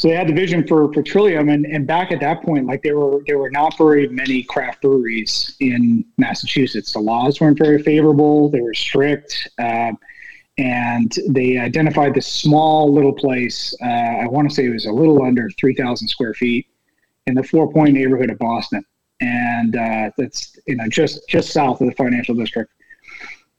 [0.02, 2.82] so they had the vision for for Trillium, and and back at that point, like
[2.82, 6.94] there were there were not very many craft breweries in Massachusetts.
[6.94, 9.92] The laws weren't very favorable; they were strict, uh,
[10.58, 13.76] and they identified this small little place.
[13.80, 16.66] Uh, I want to say it was a little under three thousand square feet
[17.28, 18.84] in the Fort Point neighborhood of Boston,
[19.20, 22.72] and uh, that's you know just just south of the financial district,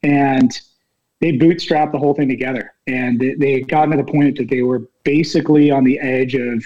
[0.03, 0.51] and
[1.23, 2.75] they bootstrapped the whole thing together.
[2.89, 6.63] And they, had gotten to the point that they were basically on the edge of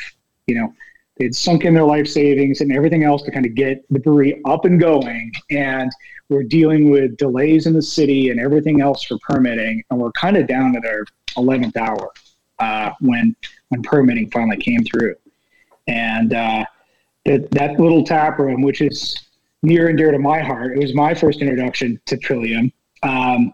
[0.46, 0.74] you know
[1.18, 4.40] they'd sunk in their life savings and everything else to kind of get the brewery
[4.46, 5.30] up and going.
[5.50, 5.92] And
[6.30, 9.84] we're dealing with delays in the city and everything else for permitting.
[9.90, 11.04] And we're kind of down to their
[11.36, 12.10] 11th hour
[12.58, 13.36] uh, when
[13.68, 15.16] when permitting finally came through.
[15.86, 16.64] And uh,
[17.26, 19.18] that, that little tap room which is
[19.62, 22.72] near and dear to my heart it was my first introduction to trillium.
[23.02, 23.52] Um,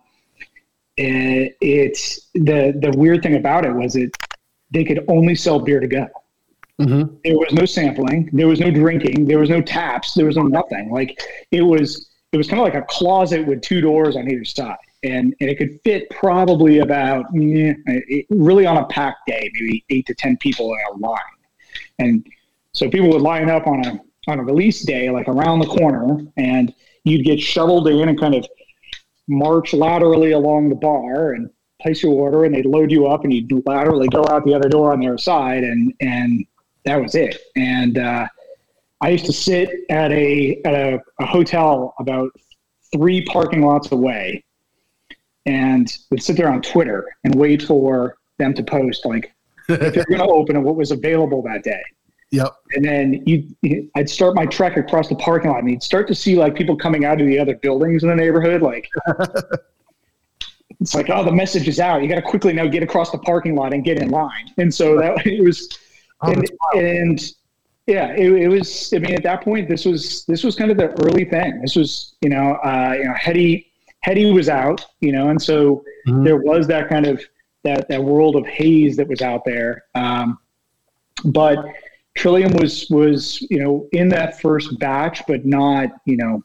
[1.02, 4.16] it, it's the the weird thing about it was it
[4.70, 6.06] they could only sell beer to go.
[6.80, 7.14] Mm-hmm.
[7.24, 8.30] There was no sampling.
[8.32, 9.26] There was no drinking.
[9.26, 10.14] There was no taps.
[10.14, 10.90] There was no nothing.
[10.90, 14.44] Like it was it was kind of like a closet with two doors on either
[14.44, 19.50] side, and and it could fit probably about eh, it, really on a packed day,
[19.54, 21.18] maybe eight to ten people in a line,
[21.98, 22.26] and
[22.72, 26.24] so people would line up on a on a release day, like around the corner,
[26.36, 26.72] and
[27.04, 28.46] you'd get shoveled in and kind of
[29.28, 31.48] march laterally along the bar and
[31.80, 34.68] place your order and they'd load you up and you'd laterally go out the other
[34.68, 36.46] door on their side and and
[36.84, 37.40] that was it.
[37.56, 38.26] And uh,
[39.02, 42.30] i used to sit at a at a, a, hotel about
[42.92, 44.44] three parking lots away
[45.44, 49.34] and would sit there on twitter and wait for them to post like
[49.68, 51.82] if they're going to open and what was available that day
[52.32, 52.56] Yep.
[52.72, 56.14] And then you, I'd start my trek across the parking lot, and you'd start to
[56.14, 58.62] see like people coming out of the other buildings in the neighborhood.
[58.62, 58.88] Like,
[60.80, 62.02] it's like, oh, the message is out.
[62.02, 64.50] You got to quickly now get across the parking lot and get in line.
[64.56, 65.68] And so that it was,
[66.22, 67.22] oh, and, and,
[67.86, 68.94] yeah, it, it, was.
[68.94, 71.60] I mean, at that point, this was this was kind of the early thing.
[71.60, 75.84] This was, you know, uh, you know, Heady Heady was out, you know, and so
[76.08, 76.24] mm-hmm.
[76.24, 77.22] there was that kind of
[77.64, 79.84] that that world of haze that was out there.
[79.94, 80.38] Um,
[81.24, 81.58] but
[82.14, 86.42] Trillium was was you know in that first batch, but not you know,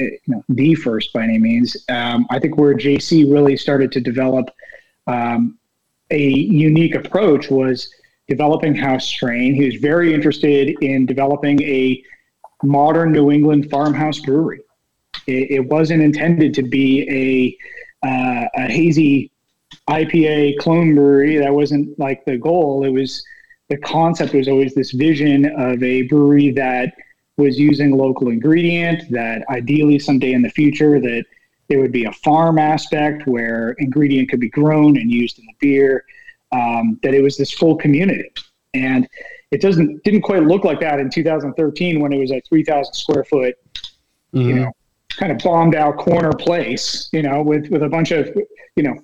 [0.00, 1.76] eh, you know the first by any means.
[1.88, 4.50] Um, I think where JC really started to develop
[5.06, 5.58] um,
[6.10, 7.92] a unique approach was
[8.28, 9.54] developing house strain.
[9.54, 12.02] He was very interested in developing a
[12.62, 14.60] modern New England farmhouse brewery.
[15.26, 17.58] It, it wasn't intended to be
[18.02, 19.30] a uh, a hazy
[19.88, 21.36] IPA clone brewery.
[21.38, 22.84] That wasn't like the goal.
[22.84, 23.24] It was
[23.72, 26.92] the concept was always this vision of a brewery that
[27.38, 31.24] was using local ingredient that ideally someday in the future that
[31.68, 35.54] there would be a farm aspect where ingredient could be grown and used in the
[35.58, 36.04] beer
[36.52, 38.30] um, that it was this full community
[38.74, 39.08] and
[39.50, 43.24] it doesn't didn't quite look like that in 2013 when it was a 3000 square
[43.24, 43.54] foot
[44.34, 44.48] mm-hmm.
[44.48, 44.72] you know
[45.08, 48.28] kind of bombed out corner place you know with with a bunch of
[48.76, 48.94] you know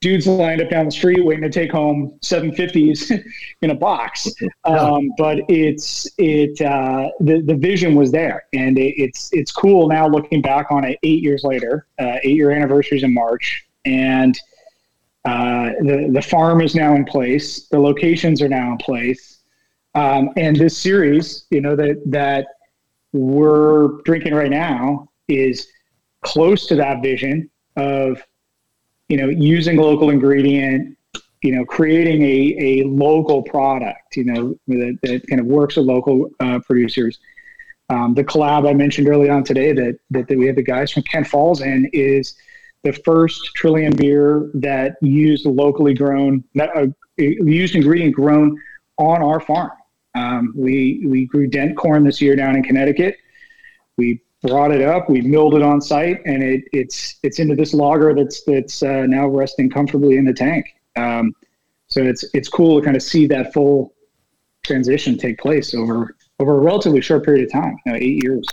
[0.00, 3.24] dudes lined up down the street waiting to take home 750s
[3.62, 4.28] in a box.
[4.64, 9.88] Um, but it's it uh, the the vision was there, and it, it's it's cool
[9.88, 11.86] now looking back on it eight years later.
[11.98, 14.38] Uh, eight year anniversaries in March, and
[15.24, 17.68] uh, the the farm is now in place.
[17.68, 19.40] The locations are now in place,
[19.94, 22.46] um, and this series, you know that that
[23.12, 25.66] we're drinking right now is
[26.22, 28.22] close to that vision of
[29.08, 30.96] you know, using local ingredient,
[31.42, 35.86] you know, creating a, a local product, you know, that, that kind of works with
[35.86, 37.18] local uh, producers.
[37.90, 40.92] Um, the collab I mentioned early on today that, that, that we have the guys
[40.92, 42.34] from Kent Falls in is
[42.82, 48.60] the first Trillium beer that used locally grown, uh, used ingredient grown
[48.98, 49.72] on our farm.
[50.14, 53.16] Um, we we grew dent corn this year down in Connecticut.
[53.96, 55.10] We brought it up.
[55.10, 59.06] We milled it on site, and it, it's it's into this lager that's that's uh,
[59.06, 60.66] now resting comfortably in the tank.
[60.96, 61.34] Um,
[61.86, 63.94] so it's it's cool to kind of see that full
[64.64, 68.46] transition take place over over a relatively short period of time, you know, eight years.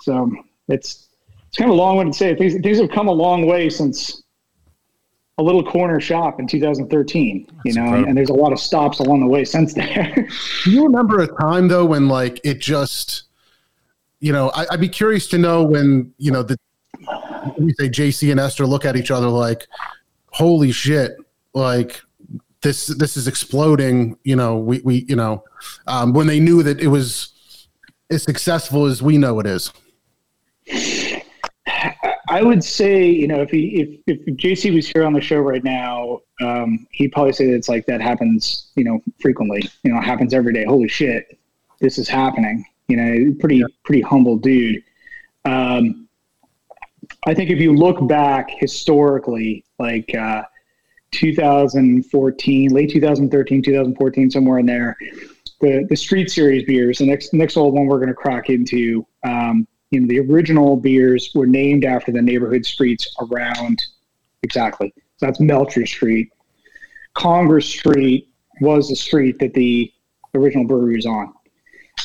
[0.00, 0.30] So
[0.68, 1.08] it's
[1.48, 2.34] it's kind of a long one to say.
[2.34, 4.22] Things things have come a long way since
[5.38, 7.46] a little corner shop in 2013.
[7.46, 8.08] That's you know, incredible.
[8.08, 10.28] and there's a lot of stops along the way since then.
[10.64, 13.24] Do you remember a time though when like it just
[14.20, 16.58] you know, I, would be curious to know when you know the
[17.58, 19.66] we say JC and Esther look at each other like,
[20.28, 21.16] "Holy shit!"
[21.54, 22.00] Like
[22.62, 24.16] this this is exploding.
[24.24, 25.42] You know, we we you know
[25.86, 27.68] um, when they knew that it was
[28.10, 29.72] as successful as we know it is.
[32.28, 35.38] I would say, you know, if he if if JC was here on the show
[35.38, 39.68] right now, um, he'd probably say that it's like that happens, you know, frequently.
[39.82, 40.64] You know, happens every day.
[40.64, 41.38] Holy shit,
[41.80, 42.64] this is happening.
[42.90, 43.66] You know, pretty yeah.
[43.84, 44.82] pretty humble dude.
[45.44, 46.08] Um,
[47.26, 50.42] I think if you look back historically, like uh,
[51.12, 54.96] 2014, late 2013, 2014, somewhere in there,
[55.60, 59.06] the the Street Series beers, the next next old one we're going to crack into.
[59.24, 63.82] Um, you know, the original beers were named after the neighborhood streets around
[64.42, 64.92] exactly.
[65.16, 66.30] So that's Melcher Street.
[67.14, 68.28] Congress Street
[68.60, 69.92] was the street that the
[70.34, 71.34] original brewery was on.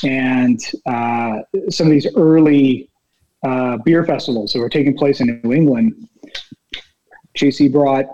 [0.03, 2.89] And uh, some of these early
[3.43, 6.07] uh, beer festivals that were taking place in New England,
[7.37, 8.05] JC brought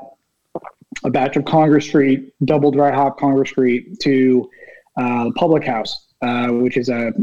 [1.04, 4.50] a batch of Congress Street, double dry hop Congress Street to
[4.98, 7.14] uh, the Public House, uh, which is a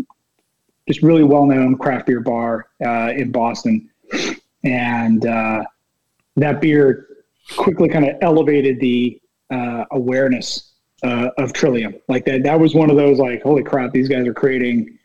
[0.87, 3.91] just really well known craft beer bar uh, in Boston,
[4.65, 5.63] and uh,
[6.37, 7.07] that beer
[7.57, 9.21] quickly kind of elevated the
[9.91, 11.95] awareness uh, of Trillium.
[12.09, 14.99] Like that, that was one of those like, holy crap, these guys are creating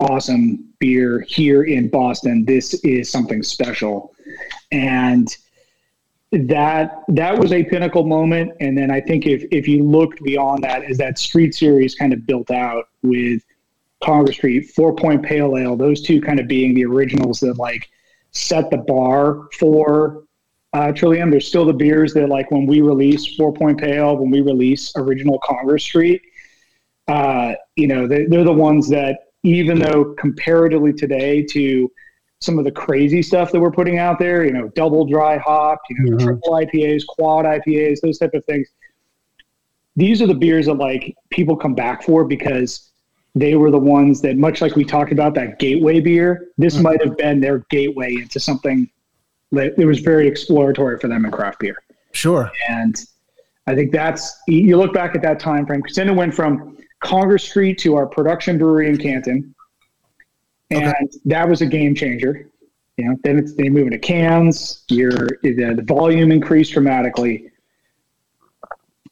[0.00, 2.44] awesome beer here in Boston.
[2.44, 4.14] This is something special,
[4.70, 5.36] and
[6.30, 8.52] that that was a pinnacle moment.
[8.60, 12.12] And then I think if if you looked beyond that, is that street series kind
[12.12, 13.42] of built out with
[14.02, 17.88] Congress Street, Fort Point Pale Ale, those two kind of being the originals that like
[18.30, 20.24] set the bar for
[20.72, 21.30] uh, Trillium.
[21.30, 24.92] There's still the beers that like when we release Fort Point Pale, when we release
[24.96, 26.22] original Congress Street,
[27.08, 31.90] uh, you know, they, they're the ones that even though comparatively today to
[32.40, 35.80] some of the crazy stuff that we're putting out there, you know, double dry hop,
[35.88, 36.26] you know, mm-hmm.
[36.26, 38.68] triple IPAs, quad IPAs, those type of things.
[39.96, 42.90] These are the beers that like people come back for because
[43.34, 46.84] they were the ones that, much like we talked about that gateway beer, this mm-hmm.
[46.84, 48.88] might have been their gateway into something
[49.52, 51.76] it was very exploratory for them in craft beer.
[52.12, 52.50] Sure.
[52.68, 52.96] And
[53.66, 56.76] I think that's you look back at that time frame because then it went from
[57.00, 59.54] Congress Street to our production brewery in Canton,
[60.70, 61.06] and okay.
[61.26, 62.50] that was a game changer.
[62.96, 64.84] You know, then it's they move into cans.
[64.88, 67.50] Your the, the volume increased dramatically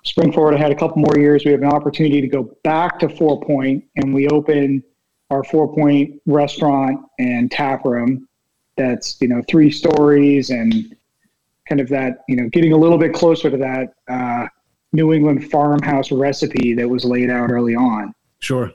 [0.07, 2.99] spring forward I had a couple more years we have an opportunity to go back
[3.01, 4.83] to Fort Point and we open
[5.31, 8.29] our Fort Point restaurant and tap room
[8.77, 10.95] that's you know three stories and
[11.69, 14.47] kind of that you know getting a little bit closer to that uh,
[14.93, 18.15] new england farmhouse recipe that was laid out early on.
[18.39, 18.71] Sure.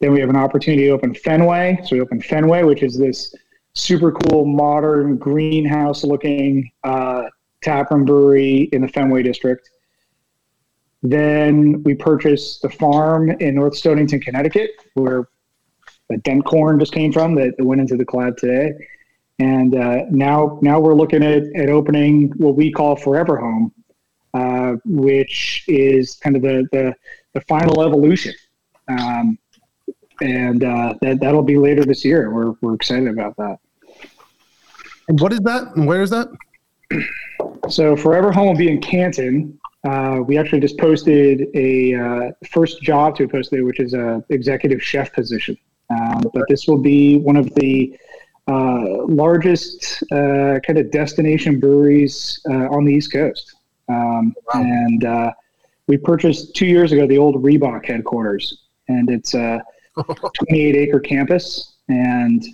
[0.00, 1.78] Then we have an opportunity to open fenway.
[1.84, 3.34] So we open fenway which is this
[3.74, 7.24] super cool modern greenhouse looking uh,
[7.62, 9.70] taproom brewery in the fenway district.
[11.02, 15.28] Then we purchased the farm in North Stonington, Connecticut, where
[16.10, 18.72] the dent corn just came from that, went into the collab today.
[19.40, 23.72] And uh, now, now we're looking at, at opening what we call Forever Home,
[24.34, 26.94] uh, which is kind of the, the,
[27.32, 28.34] the final evolution.
[28.88, 29.38] Um,
[30.20, 32.30] and uh, that, that'll be later this year.
[32.30, 33.58] We're, we're excited about that.
[35.08, 35.74] And what is that?
[35.74, 36.28] And where is that?
[37.68, 42.82] So Forever Home will be in Canton, uh, we actually just posted a uh, first
[42.82, 45.56] job to post there, which is a executive chef position.
[45.88, 47.96] Um, but this will be one of the
[48.48, 53.54] uh, largest uh, kind of destination breweries uh, on the East Coast.
[53.88, 54.62] Um, wow.
[54.62, 55.32] And uh,
[55.86, 59.62] we purchased two years ago the old Reebok headquarters, and it's a
[60.04, 62.44] 28 acre campus, and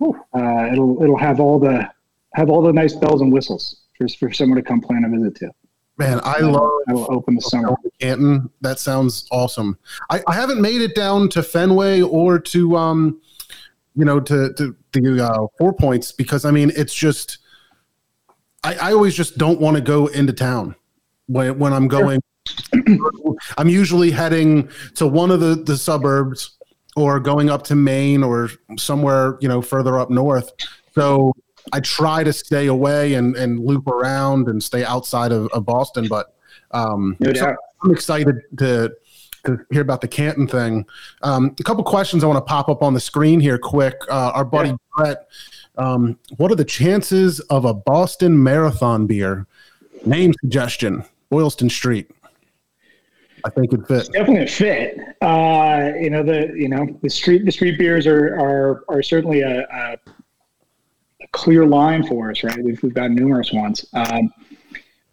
[0.00, 1.88] it'll it'll have all the
[2.34, 5.34] have all the nice bells and whistles for for someone to come plan a visit
[5.36, 5.50] to.
[5.98, 7.74] Man, I love I will open the summer.
[8.00, 8.50] Canton.
[8.60, 9.78] That sounds awesome.
[10.10, 13.20] I, I haven't made it down to Fenway or to um,
[13.96, 17.38] you know, to to the uh, Fort Points because I mean it's just
[18.62, 20.74] I, I always just don't want to go into town
[21.26, 22.20] when when I'm going.
[23.58, 26.58] I'm usually heading to one of the the suburbs
[26.94, 30.52] or going up to Maine or somewhere you know further up north.
[30.94, 31.32] So
[31.72, 36.06] I try to stay away and, and loop around and stay outside of, of Boston,
[36.08, 36.34] but
[36.70, 38.94] um, no so I'm excited to
[39.46, 40.86] to hear about the Canton thing.
[41.22, 43.96] Um, a couple questions I want to pop up on the screen here, quick.
[44.08, 44.76] Uh, our buddy yeah.
[44.96, 45.28] Brett,
[45.78, 49.46] um, what are the chances of a Boston Marathon beer?
[50.04, 52.10] Name suggestion: Boylston Street.
[53.44, 54.10] I think it fit.
[54.12, 54.98] definitely a fit.
[55.22, 59.42] Uh, you know the you know the street the street beers are are are certainly
[59.42, 59.96] a, a
[61.20, 62.62] a clear line for us, right?
[62.62, 63.86] We've, we've got numerous ones.
[63.92, 64.32] Um,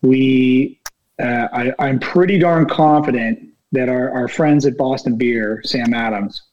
[0.01, 0.79] we,
[1.19, 6.43] uh, I, I'm pretty darn confident that our, our friends at Boston Beer, Sam Adams,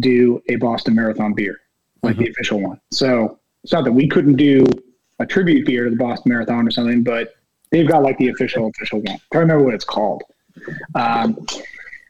[0.00, 1.58] do a Boston Marathon beer,
[2.02, 2.24] like mm-hmm.
[2.24, 2.80] the official one.
[2.90, 4.66] So it's not that we couldn't do
[5.18, 7.34] a tribute beer to the Boston Marathon or something, but
[7.70, 9.14] they've got like the official official one.
[9.14, 10.22] I can't remember what it's called.
[10.94, 11.38] Um,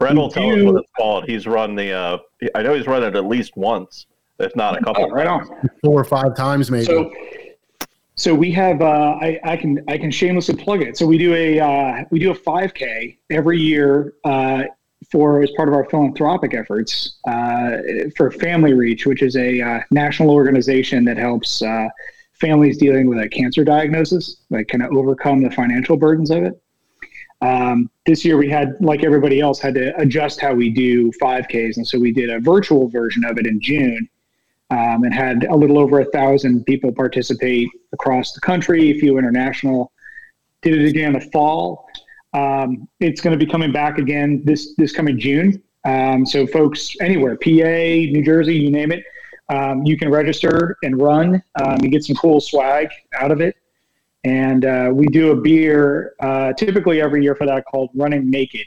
[0.01, 1.25] Brett will Do tell us what it's called.
[1.27, 1.93] He's run the.
[1.93, 2.19] Uh,
[2.55, 4.07] I know he's run it at least once,
[4.39, 5.05] if not a couple.
[5.05, 5.47] oh, right on.
[5.85, 6.85] Four or five times maybe.
[6.85, 7.13] So,
[8.17, 8.81] so we have.
[8.81, 10.97] Uh, I, I can I can shamelessly plug it.
[10.97, 14.65] So we do a uh, we do a 5K every year uh,
[15.11, 17.77] for as part of our philanthropic efforts uh,
[18.17, 21.89] for Family Reach, which is a uh, national organization that helps uh,
[22.33, 26.61] families dealing with a cancer diagnosis, like kind of overcome the financial burdens of it.
[27.43, 31.77] Um, this year we had, like everybody else, had to adjust how we do 5Ks,
[31.77, 34.09] and so we did a virtual version of it in June
[34.71, 39.19] um, and had a little over a thousand people participate across the country, a few
[39.19, 39.93] international.
[40.63, 41.89] Did it again in the fall.
[42.35, 45.63] Um, it's going to be coming back again this this coming June.
[45.85, 49.05] Um, so folks anywhere, PA, New Jersey, you name it,
[49.49, 51.43] um, you can register and run.
[51.63, 53.57] Um, you get some cool swag out of it.
[54.25, 58.67] And uh, we do a beer uh, typically every year for that called Running Naked,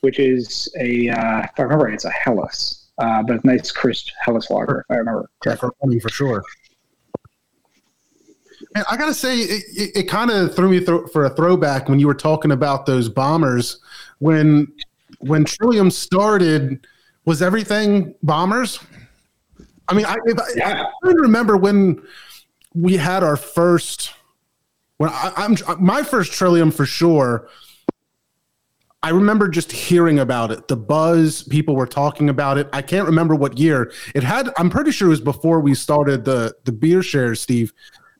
[0.00, 3.70] which is a, uh, if I remember, right, it's a Helles, uh, but a nice,
[3.70, 5.30] crisp Helles lager, if I remember.
[5.44, 6.42] Yeah, for running for sure.
[8.74, 11.88] And I gotta say, it, it, it kind of threw me thro- for a throwback
[11.88, 13.80] when you were talking about those bombers.
[14.18, 14.72] When
[15.18, 16.86] when Trillium started,
[17.24, 18.78] was everything bombers?
[19.88, 20.84] I mean, I, if I, Yeah.
[20.84, 22.02] I don't remember when
[22.74, 24.12] we had our first.
[24.96, 27.48] When I, I'm my first Trillium for sure.
[29.04, 30.68] I remember just hearing about it.
[30.68, 32.68] The buzz, people were talking about it.
[32.72, 34.50] I can't remember what year it had.
[34.56, 37.72] I'm pretty sure it was before we started the the beer shares, Steve.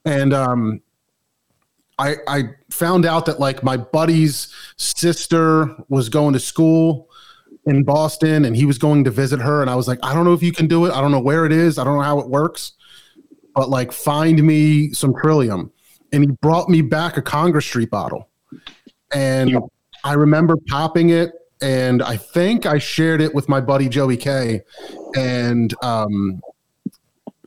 [0.05, 0.81] And um,
[1.99, 7.09] I I found out that like my buddy's sister was going to school
[7.65, 9.61] in Boston, and he was going to visit her.
[9.61, 10.93] And I was like, I don't know if you can do it.
[10.93, 11.79] I don't know where it is.
[11.79, 12.73] I don't know how it works.
[13.55, 15.71] But like, find me some Trillium.
[16.13, 18.29] And he brought me back a Congress Street bottle.
[19.15, 19.57] And.
[20.05, 24.63] I remember popping it, and I think I shared it with my buddy Joey K.
[25.17, 26.41] And um,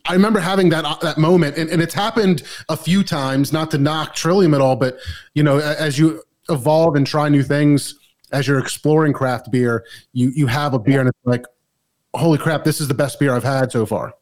[0.06, 3.52] I remember having that that moment, and, and it's happened a few times.
[3.52, 4.98] Not to knock Trillium at all, but
[5.34, 7.96] you know, as you evolve and try new things,
[8.32, 11.44] as you're exploring craft beer, you you have a beer, and it's like,
[12.14, 14.14] holy crap, this is the best beer I've had so far.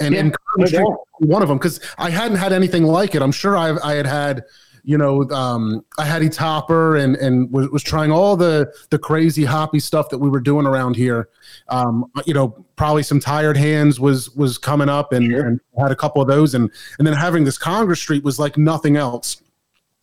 [0.00, 0.98] And, Yeah, and no Congress Street doubt.
[1.20, 3.22] was one of them because I hadn't had anything like it.
[3.22, 4.44] I'm sure I I had had
[4.88, 8.98] you know, um, I had a topper and and was, was trying all the the
[8.98, 11.28] crazy hoppy stuff that we were doing around here.
[11.68, 15.94] Um, you know, probably some tired hands was was coming up and, and had a
[15.94, 19.42] couple of those and and then having this Congress Street was like nothing else,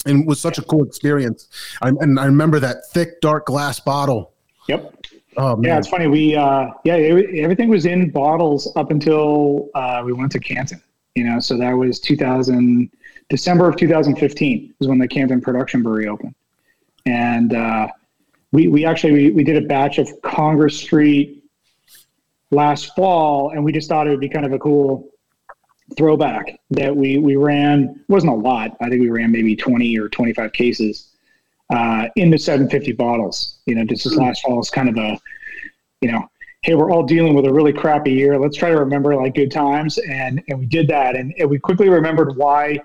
[0.06, 1.48] and was such a cool experience.
[1.82, 4.34] I, and I remember that thick dark glass bottle.
[4.68, 5.08] Yep.
[5.38, 6.06] Oh Yeah, it's funny.
[6.06, 10.84] We uh, yeah, it, everything was in bottles up until uh, we went to Canton.
[11.16, 12.92] You know, so that was 2000
[13.30, 16.36] December of 2015 was when the Canton production brewery opened,
[17.06, 17.88] and uh,
[18.52, 21.44] we we actually we, we did a batch of Congress Street
[22.52, 25.10] last fall, and we just thought it would be kind of a cool
[25.98, 28.76] throwback that we we ran wasn't a lot.
[28.82, 31.12] I think we ran maybe 20 or 25 cases
[31.72, 33.60] uh, into 750 bottles.
[33.66, 35.20] You know, just this last fall is kind of a,
[36.02, 36.28] you know,
[36.62, 38.40] hey, we're all dealing with a really crappy year.
[38.40, 41.60] Let's try to remember like good times, and and we did that, and, and we
[41.60, 42.80] quickly remembered why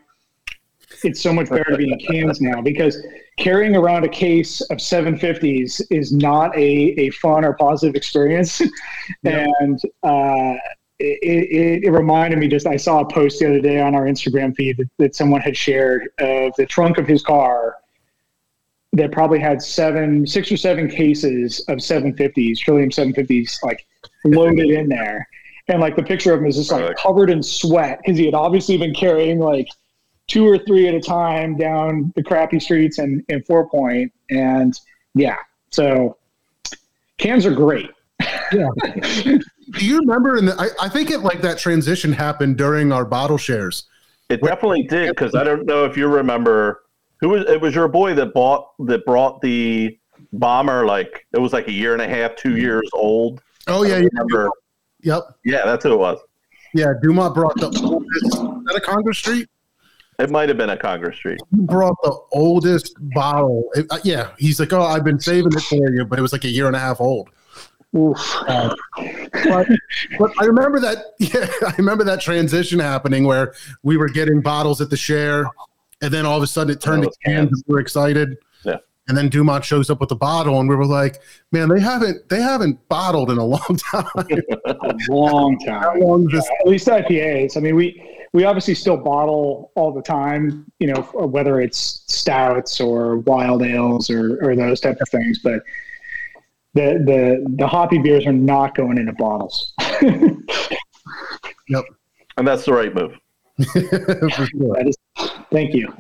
[1.03, 3.05] it's so much better to be in cans now because
[3.39, 8.61] carrying around a case of 750s is not a, a fun or positive experience,
[9.25, 10.55] and uh,
[10.99, 14.05] it, it, it reminded me just I saw a post the other day on our
[14.05, 17.77] Instagram feed that, that someone had shared of the trunk of his car
[18.93, 23.87] that probably had seven, six or seven cases of 750s, Trillium 750s, like
[24.25, 25.27] loaded in there.
[25.69, 28.35] And like the picture of him is just like covered in sweat because he had
[28.35, 29.69] obviously been carrying like
[30.31, 34.13] two or three at a time down the crappy streets in, in Fort Point.
[34.31, 34.79] And
[35.15, 35.37] yeah,
[35.71, 36.17] so
[37.19, 37.91] cans are great.
[38.53, 38.69] Yeah.
[39.25, 39.41] do
[39.81, 40.37] you remember?
[40.39, 43.85] In the, I, I think it like that transition happened during our bottle shares.
[44.29, 46.83] It definitely did because I don't know if you remember
[47.21, 47.45] who was.
[47.49, 49.99] It was your boy that bought that brought the
[50.33, 50.87] bomber.
[50.87, 53.43] Like it was like a year and a half, two years old.
[53.67, 54.51] Oh yeah, don't yeah, remember.
[55.03, 56.21] yep, Yeah, that's who it was.
[56.75, 56.93] yeah.
[57.03, 58.25] Dumont brought the oldest.
[58.27, 58.31] Is
[58.67, 59.49] that a Congress Street?
[60.21, 61.41] It might have been a Congress Street.
[61.51, 63.65] He brought the oldest bottle.
[63.75, 66.33] It- uh, yeah, he's like, oh, I've been saving it for you, but it was
[66.33, 67.29] like a year and a half old.
[67.93, 68.75] Uh,
[69.45, 69.67] but,
[70.19, 70.99] but I remember that.
[71.19, 75.47] Yeah, I remember that transition happening where we were getting bottles at the share,
[76.03, 77.37] and then all of a sudden it turned to cans.
[77.49, 77.53] cans.
[77.53, 78.37] And we were excited.
[78.65, 78.77] Yeah.
[79.09, 82.29] And then Dumont shows up with the bottle, and we were like, "Man, they haven't
[82.29, 84.07] they haven't bottled in a long time.
[84.17, 85.83] A long time.
[85.83, 87.57] How long is this?" at least IPAs.
[87.57, 88.01] I mean, we
[88.33, 94.09] we obviously still bottle all the time, you know, whether it's stouts or wild ales
[94.11, 95.41] or, or those type of things.
[95.43, 95.63] But
[96.75, 99.73] the the the hoppy beers are not going into bottles.
[101.69, 101.85] Yep.
[102.37, 103.13] And that's the right move.
[103.73, 104.75] For sure.
[104.75, 104.97] That is,
[105.53, 105.93] thank you.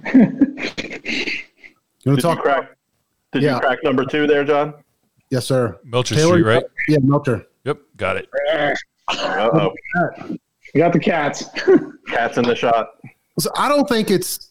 [2.05, 2.37] You Did talk?
[2.39, 2.77] you crack?
[3.33, 3.55] Did Yeah.
[3.55, 4.75] you crack number two there, John?
[5.31, 5.79] Yes, sir.
[5.85, 6.65] Melcher Taylor, Street, right?
[6.89, 7.47] Yeah, Melcher.
[7.65, 8.29] Yep, got it.
[9.09, 9.75] Uh oh,
[10.75, 11.45] We got the cats.
[12.09, 12.91] cats in the shot.
[13.39, 14.51] So I don't think it's.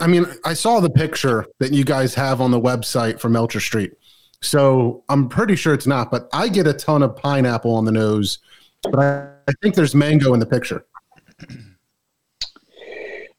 [0.00, 3.60] I mean, I saw the picture that you guys have on the website for Melcher
[3.60, 3.92] Street,
[4.42, 6.10] so I'm pretty sure it's not.
[6.10, 8.38] But I get a ton of pineapple on the nose,
[8.82, 10.84] but I, I think there's mango in the picture.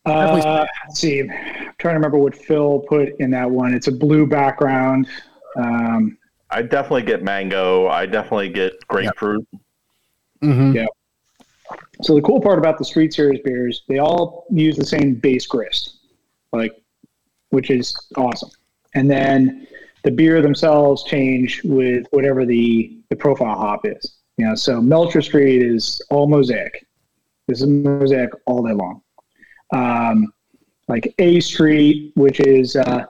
[0.06, 1.22] Uh, let's see.
[1.22, 3.74] I'm trying to remember what Phil put in that one.
[3.74, 5.08] It's a blue background.
[5.58, 6.18] Um,
[6.50, 7.88] I definitely get mango.
[7.88, 9.46] I definitely get grapefruit.
[10.42, 10.86] hmm Yeah.
[12.02, 15.48] So the cool part about the Street Series beers, they all use the same base
[15.48, 16.00] grist,
[16.52, 16.74] like,
[17.50, 18.52] which is awesome.
[18.94, 19.68] And then
[20.04, 24.18] the beer themselves change with whatever the the profile hop is.
[24.38, 26.86] You know, so Melcher Street is all mosaic.
[27.48, 29.02] This is mosaic all day long.
[29.74, 30.34] Um,
[30.88, 33.06] like A Street, which is uh,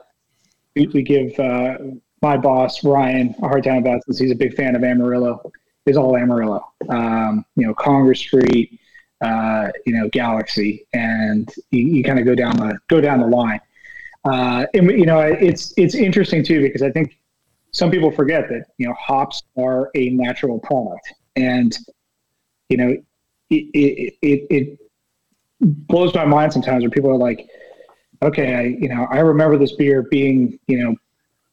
[0.74, 1.78] we, we give uh,
[2.22, 5.52] my boss Ryan a hard time about since he's a big fan of Amarillo.
[5.88, 6.64] Is all Amarillo.
[6.88, 8.78] Um, you know, Congress Street,
[9.20, 13.26] uh, you know, Galaxy, and you, you kind of go down the go down the
[13.26, 13.60] line.
[14.24, 17.18] Uh, and you know, it's it's interesting too because I think
[17.72, 21.76] some people forget that you know hops are a natural product, and
[22.68, 24.78] you know, it it, it, it
[25.60, 27.48] blows my mind sometimes when people are like,
[28.22, 30.94] okay, I, you know, I remember this beer being, you know,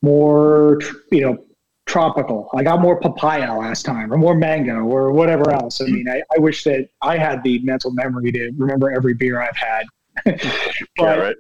[0.02, 0.80] more,
[1.12, 1.38] you know,
[1.86, 2.50] tropical.
[2.56, 5.82] I got more papaya last time or more mango or whatever else.
[5.82, 9.42] I mean, I, I wish that I had the mental memory to remember every beer
[9.42, 9.86] I've had.
[10.26, 10.44] but,
[10.98, 11.36] yeah, right.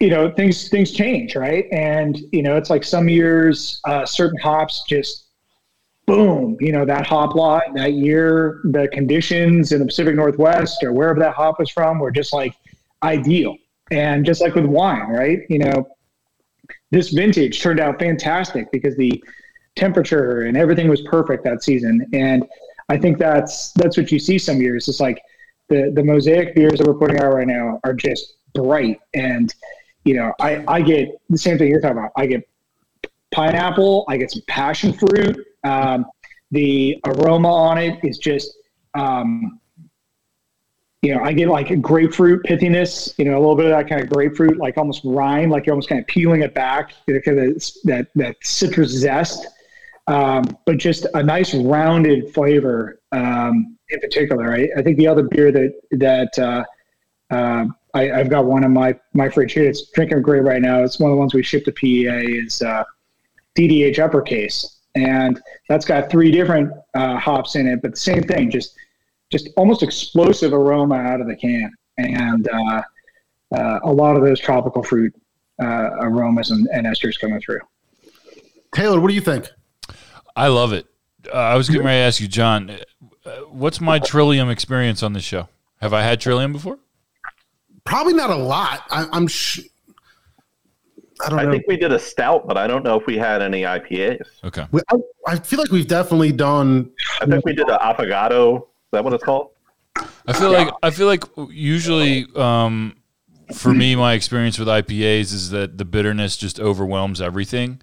[0.00, 1.34] you know, things, things change.
[1.34, 1.66] Right.
[1.72, 5.28] And, you know, it's like some years, uh, certain hops just,
[6.06, 10.92] boom, you know, that hop lot that year, the conditions in the Pacific Northwest or
[10.92, 12.54] wherever that hop was from were just like
[13.02, 13.56] ideal.
[13.90, 15.40] And just like with wine, right?
[15.48, 15.88] You know,
[16.90, 19.22] this vintage turned out fantastic because the
[19.76, 22.06] temperature and everything was perfect that season.
[22.12, 22.44] And
[22.88, 24.88] I think that's that's what you see some years.
[24.88, 25.20] It's like
[25.68, 29.54] the the mosaic beers that we're putting out right now are just bright and
[30.06, 32.12] you know, I, I get the same thing you're talking about.
[32.16, 32.48] I get
[33.32, 35.44] pineapple, I get some passion fruit.
[35.64, 36.06] Um,
[36.52, 38.56] the aroma on it is just,
[38.94, 39.60] um,
[41.02, 43.88] you know, I get like a grapefruit pithiness, you know, a little bit of that
[43.88, 47.14] kind of grapefruit, like almost rind, like you're almost kind of peeling it back, you
[47.14, 49.44] know, kind of that, that citrus zest.
[50.08, 54.54] Um, but just a nice rounded flavor um, in particular.
[54.54, 56.64] I, I think the other beer that, that, uh,
[57.34, 59.68] uh, I, I've got one in my, my fridge here.
[59.68, 60.82] It's drinking great right now.
[60.82, 62.84] It's one of the ones we shipped to PA is, uh,
[63.56, 68.50] DDH uppercase, and that's got three different uh, hops in it, but the same thing,
[68.50, 68.74] just
[69.32, 72.82] just almost explosive aroma out of the can, and uh,
[73.56, 75.12] uh, a lot of those tropical fruit
[75.58, 77.60] aromas and, and esters coming through.
[78.72, 79.48] Taylor, what do you think?
[80.36, 80.86] I love it.
[81.26, 82.70] Uh, I was getting ready to ask you, John,
[83.24, 85.48] uh, what's my Trillium experience on this show?
[85.80, 86.78] Have I had Trillium before?
[87.84, 88.82] Probably not a lot.
[88.90, 89.26] I, I'm.
[89.26, 89.60] Sh-
[91.24, 91.42] I don't know.
[91.42, 91.52] I know.
[91.52, 94.20] think we did a stout, but I don't know if we had any IPAs.
[94.44, 94.66] Okay.
[94.70, 96.90] We- I, I feel like we've definitely done.
[97.20, 98.58] I think we did an affogato.
[98.58, 98.62] Is
[98.92, 99.50] that what it's called?
[100.28, 102.96] I feel like I feel like usually um,
[103.54, 107.80] for me my experience with IPAs is that the bitterness just overwhelms everything.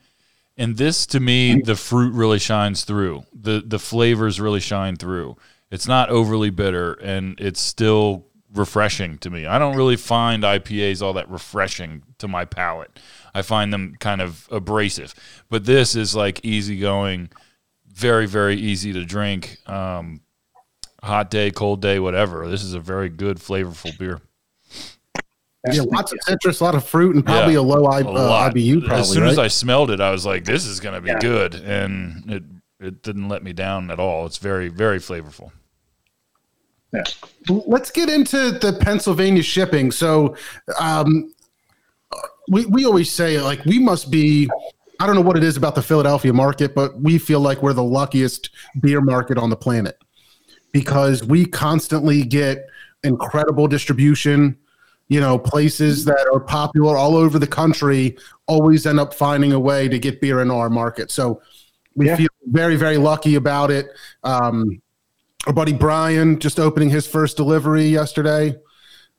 [0.57, 3.23] And this to me the fruit really shines through.
[3.33, 5.37] The the flavors really shine through.
[5.71, 9.47] It's not overly bitter and it's still refreshing to me.
[9.47, 12.99] I don't really find IPAs all that refreshing to my palate.
[13.33, 15.15] I find them kind of abrasive.
[15.49, 17.31] But this is like easygoing,
[17.87, 19.57] very very easy to drink.
[19.67, 20.21] Um,
[21.01, 22.47] hot day, cold day, whatever.
[22.47, 24.21] This is a very good, flavorful beer.
[25.71, 28.05] Yeah, lots of citrus, a lot of fruit, and probably Yeah, a low I, A
[28.05, 28.49] uh.
[28.51, 28.81] IBU.
[28.85, 29.39] Probably, as soon as?
[29.39, 31.19] I smelled it, I was like, "This is going to be Yeah.
[31.19, 32.43] good," and it
[32.81, 34.25] it didn't let me down at all.
[34.25, 35.51] It's very very flavorful.
[36.91, 37.03] Yeah.
[37.49, 39.89] let's get into the Pennsylvania shipping.
[39.91, 40.35] So,
[40.79, 41.33] um,
[42.49, 44.49] we we always say like we must be.
[44.99, 47.73] I don't know what it is about the Philadelphia market, but we feel like we're
[47.73, 48.51] the luckiest
[48.81, 49.97] beer market on the planet
[50.71, 52.67] because we constantly get
[53.03, 54.57] incredible distribution.
[55.09, 59.59] You know, places that are popular all over the country always end up finding a
[59.59, 61.11] way to get beer into our market.
[61.11, 61.41] So
[61.95, 62.15] we Yeah.
[62.15, 63.89] feel very, very lucky about it.
[64.23, 64.81] Um,
[65.45, 68.55] our buddy Brian just opening his first delivery yesterday.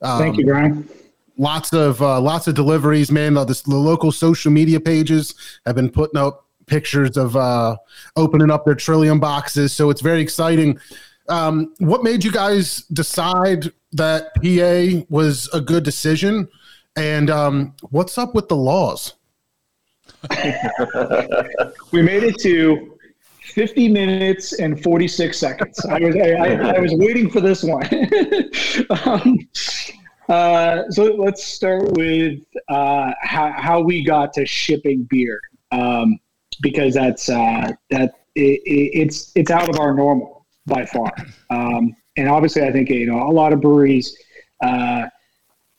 [0.03, 0.89] Um, Thank you, Brian.
[1.37, 3.35] Lots of uh, lots of deliveries, man.
[3.47, 5.35] This, the local social media pages
[5.67, 7.77] have been putting up pictures of uh,
[8.17, 10.79] opening up their Trillium boxes, so it's very exciting.
[11.29, 16.49] Um, what made you guys decide that PA was a good decision?
[16.97, 19.15] And um, what's up with the laws?
[21.93, 22.99] We made it to
[23.43, 25.85] 50 minutes and 46 seconds.
[25.87, 27.87] I was I, I, I was waiting for this one.
[29.05, 29.39] um,
[30.29, 36.19] uh, so let's start with uh, how, how we got to shipping beer, um,
[36.63, 41.13] because that's uh, that it, it's it's out of our normal by far.
[41.51, 44.17] Um, and obviously, I think you know a lot of breweries.
[44.63, 45.07] Uh,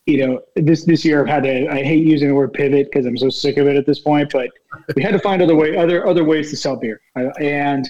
[0.05, 1.67] you know, this this year I've had to.
[1.71, 4.31] I hate using the word pivot because I'm so sick of it at this point.
[4.31, 4.49] But
[4.95, 7.01] we had to find other way, other other ways to sell beer.
[7.15, 7.87] Uh, and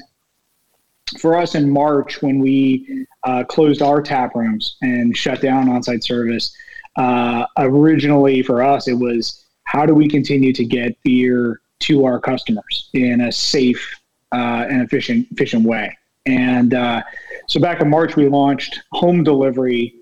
[1.19, 6.03] for us in March, when we uh, closed our tap rooms and shut down on-site
[6.03, 6.55] service,
[6.97, 12.19] uh, originally for us it was how do we continue to get beer to our
[12.19, 13.99] customers in a safe
[14.31, 15.95] uh, and efficient efficient way.
[16.25, 17.03] And uh,
[17.47, 19.95] so back in March, we launched home delivery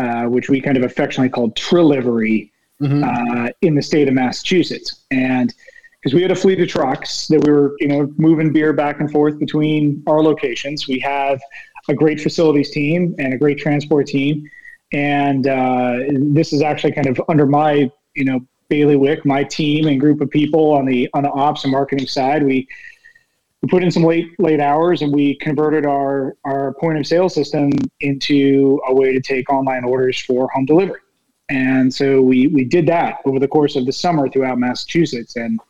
[0.00, 2.50] uh, which we kind of affectionately called Trilivery
[2.80, 3.04] mm-hmm.
[3.04, 5.04] uh, in the state of Massachusetts.
[5.10, 5.52] And
[6.00, 9.00] because we had a fleet of trucks that we were, you know, moving beer back
[9.00, 11.38] and forth between our locations, we have
[11.90, 14.48] a great facilities team and a great transport team.
[14.94, 18.40] And uh, this is actually kind of under my, you know,
[18.70, 22.42] bailiwick, my team and group of people on the on the ops and marketing side.
[22.42, 22.66] We
[23.62, 27.28] we put in some late late hours and we converted our our point of sale
[27.28, 31.00] system into a way to take online orders for home delivery.
[31.48, 35.60] And so we we did that over the course of the summer throughout massachusetts and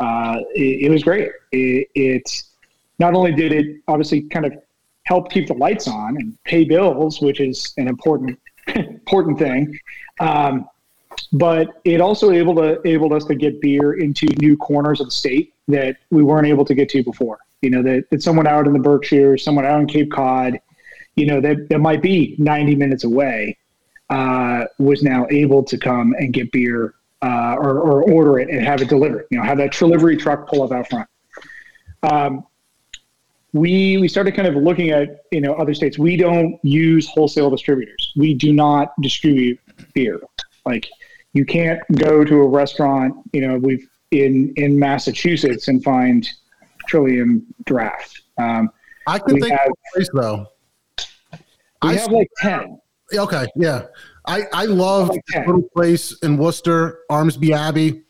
[0.00, 1.30] uh, it, it, was great.
[1.52, 2.42] It, it
[2.98, 4.54] not only did it obviously kind of
[5.04, 8.38] help keep the lights on and pay bills which is an important
[8.74, 9.78] important thing
[10.20, 10.66] um,
[11.32, 15.12] but it also able to enabled us to get beer into new corners of the
[15.12, 17.38] state that we weren't able to get to before.
[17.62, 20.60] You know, that, that someone out in the Berkshires, someone out in Cape Cod,
[21.14, 23.58] you know, that, that might be 90 minutes away,
[24.08, 28.64] uh, was now able to come and get beer uh, or, or order it and
[28.64, 29.26] have it delivered.
[29.30, 31.08] You know, have that delivery truck pull up out front.
[32.02, 32.46] Um,
[33.52, 35.98] we we started kind of looking at you know other states.
[35.98, 38.12] We don't use wholesale distributors.
[38.16, 39.58] We do not distribute
[39.92, 40.20] beer.
[40.64, 40.88] Like
[41.32, 43.14] you can't go to a restaurant.
[43.32, 46.28] You know, we've in in Massachusetts and find
[46.88, 48.22] Trillium Draft.
[48.38, 48.70] Um,
[49.06, 50.46] I can think have, of a place though.
[51.82, 52.80] We I have like ten.
[53.14, 53.86] Okay, yeah.
[54.26, 58.02] I I love like this little place in Worcester, Armsby Abbey.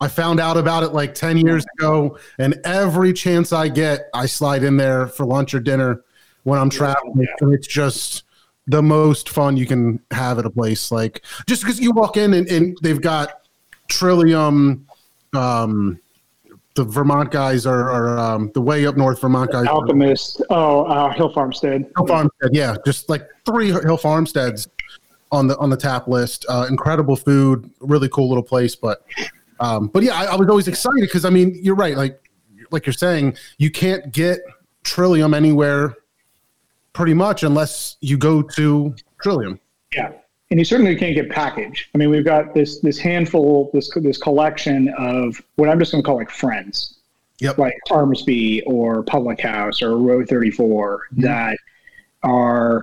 [0.00, 4.26] I found out about it like ten years ago, and every chance I get, I
[4.26, 6.04] slide in there for lunch or dinner
[6.44, 7.20] when I'm traveling.
[7.20, 7.34] Yeah.
[7.40, 8.24] And it's just
[8.68, 10.92] the most fun you can have at a place.
[10.92, 13.42] Like just because you walk in and, and they've got
[13.88, 14.86] Trillium
[15.34, 16.00] um,
[16.74, 19.66] the Vermont guys are, are um, the way up north Vermont guys.
[19.66, 20.42] Alchemist.
[20.48, 21.90] Oh, uh, Hill Farmstead.
[21.96, 22.50] Hill Farmstead.
[22.52, 24.68] Yeah, just like three Hill Farmsteads
[25.32, 26.46] on the on the tap list.
[26.48, 28.76] Uh, incredible food, really cool little place.
[28.76, 29.04] But
[29.58, 31.96] um, but yeah, I, I was always excited because I mean, you're right.
[31.96, 32.30] Like
[32.70, 34.38] like you're saying, you can't get
[34.84, 35.96] Trillium anywhere,
[36.98, 39.58] pretty much, unless you go to Trillium.
[39.94, 40.12] Yeah
[40.50, 41.90] and you certainly can't get package.
[41.94, 46.02] I mean, we've got this this handful, this this collection of what I'm just going
[46.02, 47.00] to call like friends,
[47.38, 47.58] yep.
[47.58, 51.22] like Armsby or Public House or Row 34 mm-hmm.
[51.22, 51.58] that
[52.22, 52.82] are,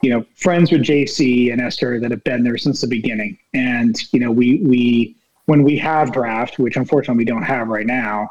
[0.00, 3.36] you know, friends with JC and Esther that have been there since the beginning.
[3.52, 7.86] And you know, we we when we have draft, which unfortunately we don't have right
[7.86, 8.28] now,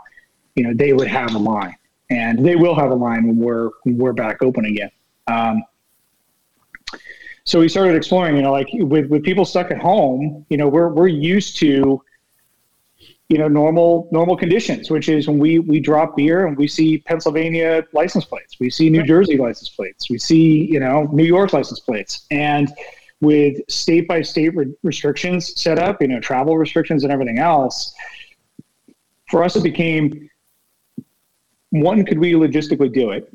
[0.55, 1.75] you know, they would have a line,
[2.09, 4.91] and they will have a line when we're when we're back open again.
[5.27, 5.63] Um,
[7.43, 10.67] so we started exploring you know like with with people stuck at home you know
[10.67, 12.01] we're we're used to
[13.29, 16.97] you know normal normal conditions which is when we we drop beer and we see
[16.99, 21.53] pennsylvania license plates we see new jersey license plates we see you know new york
[21.53, 22.25] license plates.
[22.31, 22.71] And
[23.21, 27.93] with state by state re- restrictions set up you know travel restrictions and everything else
[29.29, 30.29] for us it became
[31.69, 33.31] one could we logistically do it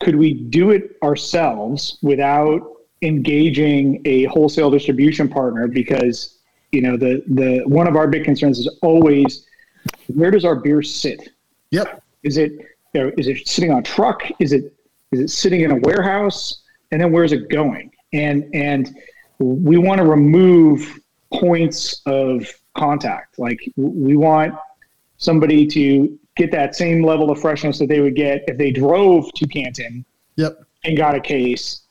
[0.00, 2.60] could we do it ourselves without
[3.02, 5.66] engaging a wholesale distribution partner?
[5.66, 6.38] Because
[6.72, 9.46] you know the the one of our big concerns is always
[10.08, 11.30] where does our beer sit?
[11.70, 12.02] Yep.
[12.22, 12.52] Is it
[12.94, 14.22] you know, is it sitting on a truck?
[14.38, 14.74] Is it
[15.12, 16.62] is it sitting in a warehouse?
[16.90, 17.90] And then where's it going?
[18.12, 18.96] And and
[19.38, 21.00] we want to remove
[21.32, 22.46] points of
[22.76, 23.38] contact.
[23.38, 24.54] Like we want
[25.16, 29.30] somebody to get that same level of freshness that they would get if they drove
[29.34, 30.04] to canton
[30.36, 31.82] yep and got a case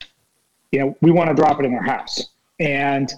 [0.72, 2.24] you know, we want to drop it in their house.
[2.60, 3.12] And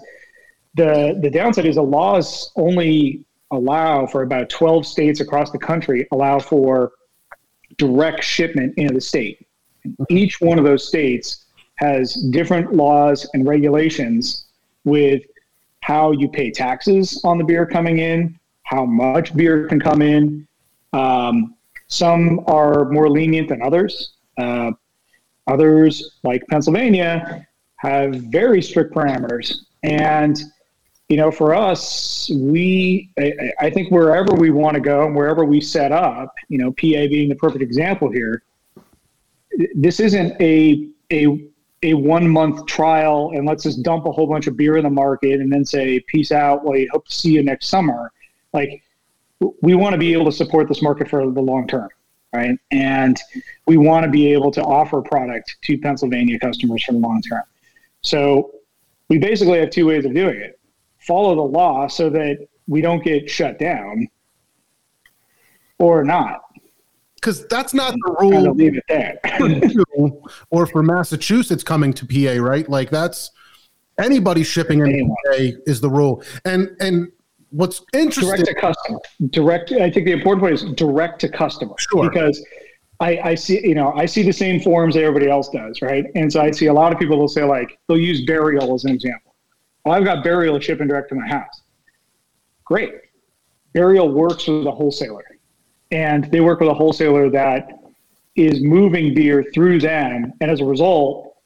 [0.74, 6.06] the the downside is the laws only allow for about 12 states across the country
[6.12, 6.92] allow for
[7.78, 9.46] direct shipment into the state.
[10.08, 14.46] Each one of those states has different laws and regulations
[14.84, 15.22] with
[15.80, 20.46] how you pay taxes on the beer coming in, how much beer can come in.
[20.92, 21.54] Um,
[21.88, 24.12] some are more lenient than others.
[24.38, 24.72] Uh,
[25.46, 29.54] others, like Pennsylvania, have very strict parameters.
[29.82, 30.40] And,
[31.08, 35.44] you know, for us, we, I, I think wherever we want to go and wherever
[35.44, 38.42] we set up, you know, PA being the perfect example here,
[39.74, 41.50] this isn't a, a,
[41.82, 44.90] a one month trial and let's just dump a whole bunch of beer in the
[44.90, 46.64] market and then say, peace out.
[46.64, 48.12] Well, hope to see you next summer.
[48.52, 48.82] Like,
[49.62, 51.88] we want to be able to support this market for the long term,
[52.32, 52.58] right?
[52.70, 53.18] And
[53.66, 57.42] we want to be able to offer product to Pennsylvania customers for the long term.
[58.02, 58.52] So
[59.08, 60.60] we basically have two ways of doing it
[61.00, 64.06] follow the law so that we don't get shut down
[65.78, 66.42] or not.
[67.16, 69.18] Because that's not the rule leave it there.
[69.36, 70.10] for
[70.50, 72.68] or for Massachusetts coming to PA, right?
[72.68, 73.30] Like that's
[73.98, 75.36] anybody shipping in PA
[75.66, 76.22] is the rule.
[76.44, 77.08] And and
[77.50, 78.98] what's interesting direct to customer.
[79.30, 79.72] Direct.
[79.72, 81.74] I think the important point is direct to customer.
[81.78, 82.08] Sure.
[82.08, 82.44] Because
[83.00, 86.04] I, I see, you know, I see the same forms that everybody else does, right?
[86.14, 88.84] And so I see a lot of people will say like they'll use burial as
[88.84, 89.34] an example.
[89.84, 91.62] Well, I've got burial shipping direct to my house.
[92.64, 92.92] Great.
[93.72, 95.24] Burial works with a wholesaler,
[95.90, 97.70] and they work with a wholesaler that
[98.36, 101.36] is moving beer through them, and as a result,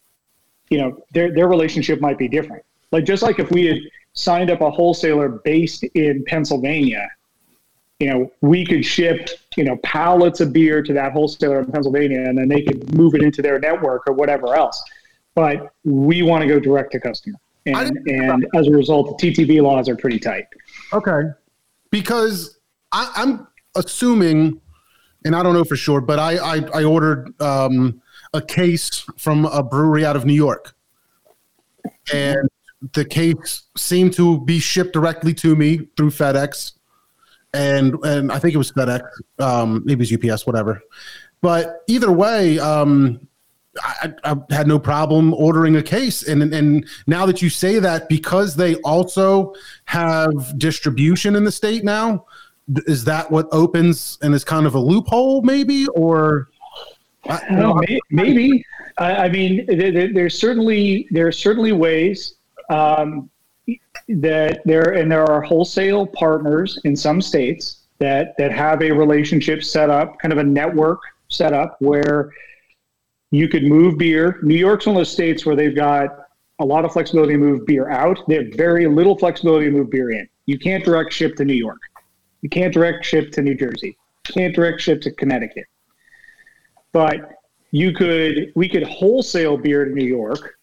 [0.71, 2.65] you know, their their relationship might be different.
[2.91, 3.79] Like just like if we had
[4.15, 7.09] signed up a wholesaler based in Pennsylvania,
[7.99, 12.21] you know, we could ship, you know, pallets of beer to that wholesaler in Pennsylvania
[12.23, 14.83] and then they could move it into their network or whatever else.
[15.35, 17.39] But we want to go direct to customer.
[17.67, 20.47] And, and as a result, the TTB laws are pretty tight.
[20.93, 21.23] Okay.
[21.91, 22.59] Because
[22.93, 24.61] I, I'm assuming,
[25.25, 28.03] and I don't know for sure, but I I, I ordered um,
[28.35, 30.75] a case from a brewery out of New York,
[32.13, 32.49] and
[32.93, 36.73] the case seemed to be shipped directly to me through FedEx,
[37.53, 39.03] and and I think it was FedEx,
[39.39, 40.83] um, maybe it's UPS, whatever.
[41.41, 43.27] But either way, um,
[43.83, 48.09] I, I had no problem ordering a case, and and now that you say that,
[48.09, 49.55] because they also
[49.87, 52.27] have distribution in the state now,
[52.87, 56.49] is that what opens and is kind of a loophole, maybe, or?
[57.29, 58.65] I, maybe.
[58.99, 62.35] I, mean, there- there's certainly there are certainly ways
[62.75, 63.31] um,
[64.09, 69.63] that there and there are wholesale partners in some states that that have a relationship
[69.63, 72.31] set up, kind of a network set up where
[73.31, 74.39] you could move beer.
[74.43, 76.09] New York's one of those states where they've got
[76.61, 78.19] a lot of flexibility to move beer out.
[78.29, 80.29] They have very little flexibility to move beer in.
[80.47, 81.81] You can't direct ship to New York.
[82.43, 83.97] You can't direct ship to New Jersey.
[84.29, 85.65] You can't direct ship to Connecticut
[86.95, 87.33] but
[87.73, 90.54] you could we could wholesale beer to New York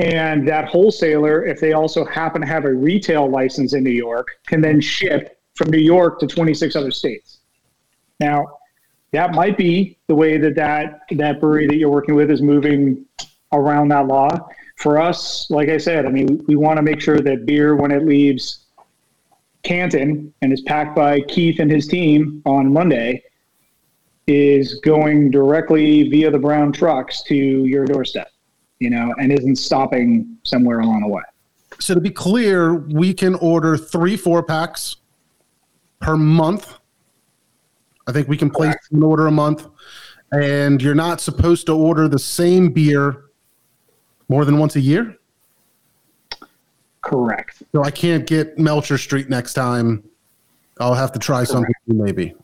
[0.00, 4.28] and that wholesaler if they also happen to have a retail license in New York
[4.46, 7.40] can then ship from New York to 26 other states.
[8.18, 8.58] Now
[9.12, 13.04] that might be the way that that that brewery that you're working with is moving
[13.52, 14.30] around that law.
[14.76, 17.76] For us like I said I mean we, we want to make sure that beer
[17.76, 18.64] when it leaves
[19.62, 23.22] Canton and is packed by Keith and his team on Monday
[24.26, 28.30] is going directly via the brown trucks to your doorstep,
[28.80, 31.22] you know, and isn't stopping somewhere along the way.
[31.78, 34.96] So to be clear, we can order three four packs
[36.00, 36.74] per month.
[38.06, 39.68] I think we can place an order a month,
[40.32, 43.26] and you're not supposed to order the same beer
[44.28, 45.16] more than once a year.
[47.02, 47.62] Correct.
[47.72, 50.02] So I can't get Melcher Street next time.
[50.80, 52.34] I'll have to try something maybe.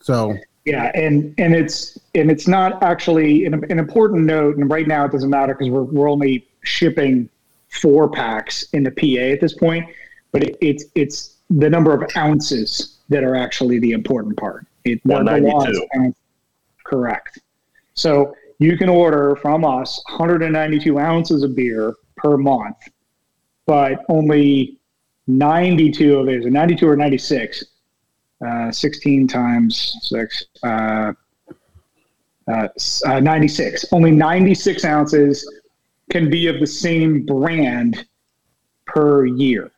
[0.00, 4.56] So Yeah, and and it's and it's not actually an, an important note.
[4.56, 7.28] And right now it doesn't matter because we're we're only shipping
[7.68, 9.86] four packs into PA at this point.
[10.32, 14.66] But it, it's it's the number of ounces that are actually the important part.
[14.84, 16.14] It, the- the law is 192.
[16.84, 17.38] Correct.
[17.94, 22.76] So you can order from us 192 ounces of beer per month,
[23.66, 24.78] but only
[25.26, 27.64] 92 of it is 92 or 96
[28.44, 31.12] uh, 16 times 6 uh,
[32.48, 32.68] uh,
[33.06, 35.60] uh, 96 only 96 ounces
[36.10, 38.06] can be of the same brand
[38.86, 39.70] per year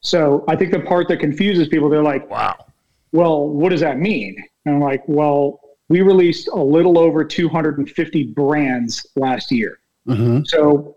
[0.00, 2.66] so i think the part that confuses people they're like Wow.
[3.12, 8.24] well what does that mean and i'm like well we released a little over 250
[8.24, 10.46] brands last year mhm.
[10.46, 10.96] so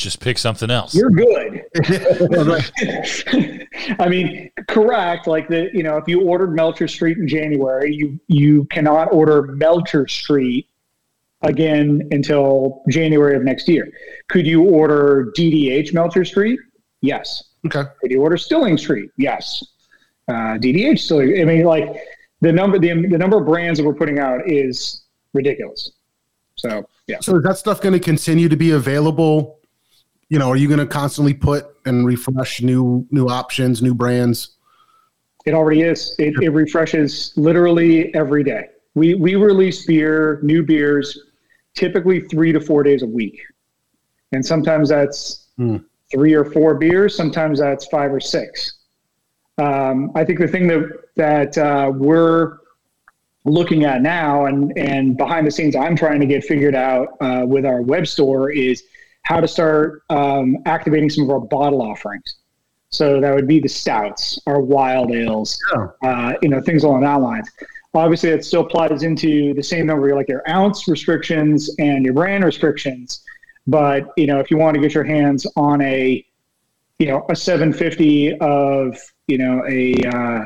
[0.00, 0.94] Just pick something else.
[0.94, 1.62] you're good.
[3.98, 5.26] I mean, correct.
[5.26, 9.42] Like the, you know, if you ordered Melcher Street in January, you you cannot order
[9.42, 10.68] Melcher Street
[11.42, 13.92] again until January of next year.
[14.28, 16.58] Could you order DDH Melcher Street?
[17.02, 17.44] Yes.
[17.66, 17.82] Okay.
[18.00, 19.10] Could you order Stilling Street?
[19.18, 19.62] Yes.
[20.28, 21.42] Uh, DDH Stilling.
[21.42, 21.94] I mean, like
[22.40, 25.02] the number the, the number of brands that we're putting out is
[25.34, 25.92] ridiculous.
[26.56, 27.18] So yeah.
[27.20, 29.59] So is that stuff going to continue to be available?
[30.30, 34.52] You know, are you going to constantly put and refresh new new options, new brands?
[35.44, 36.14] It already is.
[36.18, 38.68] It, it refreshes literally every day.
[38.94, 41.18] We we release beer, new beers,
[41.74, 43.38] typically three to four days a week,
[44.32, 45.78] and sometimes that's Hmm.
[46.10, 47.14] three or four beers.
[47.14, 48.78] Sometimes that's five or six.
[49.58, 50.84] Um, I think the thing that
[51.16, 52.58] that uh, we're
[53.44, 57.44] looking at now, and and behind the scenes, I'm trying to get figured out uh,
[57.46, 58.84] with our web store is
[59.22, 62.36] how to start um, activating some of our bottle offerings.
[62.90, 65.86] So that would be the stouts, our wild ales, Yeah.
[66.02, 67.48] uh, you know, things along that lines.
[67.94, 72.44] Obviously, it still applies into the same number, like your ounce restrictions and your brand
[72.44, 73.22] restrictions.
[73.66, 76.24] But you know, if you want to get your hands on a,
[76.98, 78.96] you know, a 750 of,
[79.28, 80.44] you know, a, uh, uh,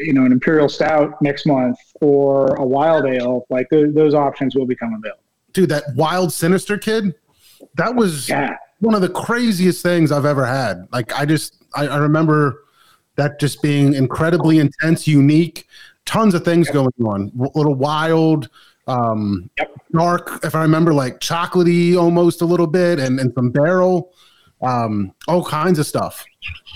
[0.00, 4.54] you know, an imperial stout next month or a wild ale, like th- those options
[4.54, 5.22] will become available.
[5.52, 7.14] Dude, that wild sinister kid,
[7.76, 8.56] that was Yeah.
[8.80, 10.86] one of the craziest things I've ever had.
[10.92, 12.64] Like I just I, I remember
[13.16, 15.66] that just being incredibly intense, unique,
[16.06, 17.32] tons of things going on.
[17.40, 18.48] A little wild,
[18.86, 19.70] um, Yep.
[19.92, 24.12] dark, if I remember, like chocolatey almost a little bit, and, and some barrel,
[24.62, 26.24] um, all kinds of stuff.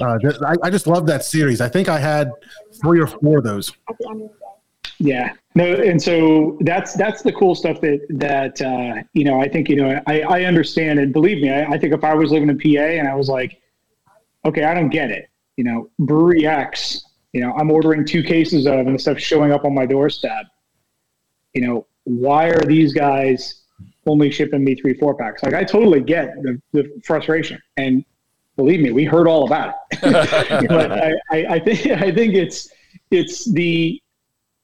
[0.00, 1.60] Uh, th- I, I just love that series.
[1.60, 2.30] I think I had
[2.82, 3.72] three or four of those.
[5.02, 5.32] Yeah.
[5.54, 9.40] No, and so that's that's the cool stuff that that uh, you know.
[9.40, 10.00] I think you know.
[10.06, 11.50] I, I understand and believe me.
[11.50, 13.60] I, I think if I was living in PA and I was like,
[14.44, 15.28] okay, I don't get it.
[15.56, 17.04] You know, Brewery X.
[17.32, 20.46] You know, I'm ordering two cases of and the stuff's showing up on my doorstep.
[21.52, 23.62] You know, why are these guys
[24.06, 25.42] only shipping me three four packs?
[25.42, 28.04] Like, I totally get the, the frustration, and
[28.56, 30.00] believe me, we heard all about it.
[30.68, 32.70] but I, I, I think I think it's
[33.10, 34.01] it's the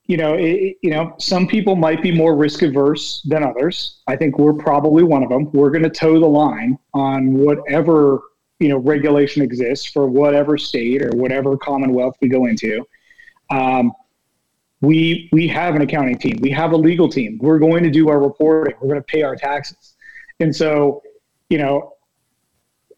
[0.08, 4.00] you know, it, you know, some people might be more risk averse than others.
[4.06, 5.52] I think we're probably one of them.
[5.52, 8.22] We're going to toe the line on whatever
[8.58, 12.86] you know regulation exists for whatever state or whatever commonwealth we go into.
[13.50, 13.92] Um,
[14.80, 16.38] we we have an accounting team.
[16.40, 17.38] We have a legal team.
[17.40, 18.74] We're going to do our reporting.
[18.80, 19.94] We're going to pay our taxes,
[20.40, 21.02] and so
[21.50, 21.94] you know,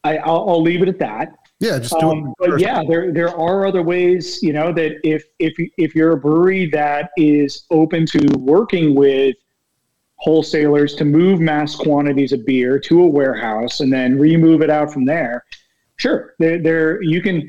[0.05, 1.33] I, I'll, I'll leave it at that.
[1.61, 2.35] Yeah, just do Um, it.
[2.51, 6.17] but yeah, there there are other ways, you know, that if if if you're a
[6.17, 9.37] brewery that is open to working with
[10.17, 14.91] wholesalers to move mass quantities of beer to a warehouse and then remove it out
[14.93, 15.45] from there,
[15.97, 17.49] sure, there there you can.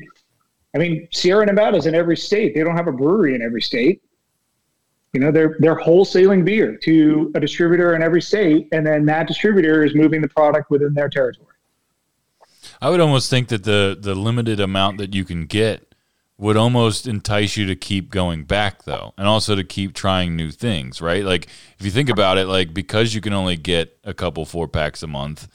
[0.74, 2.54] I mean, Sierra Nevada's in every state.
[2.54, 4.02] They don't have a brewery in every state.
[5.14, 9.26] You know, they're they're wholesaling beer to a distributor in every state, and then that
[9.26, 11.46] distributor is moving the product within their territory.
[12.82, 15.94] I would almost think that the the limited amount that you can get
[16.36, 20.50] would almost entice you to keep going back though and also to keep trying new
[20.50, 21.24] things right?
[21.24, 21.46] Like
[21.78, 25.04] if you think about it like because you can only get a couple four packs
[25.04, 25.46] a month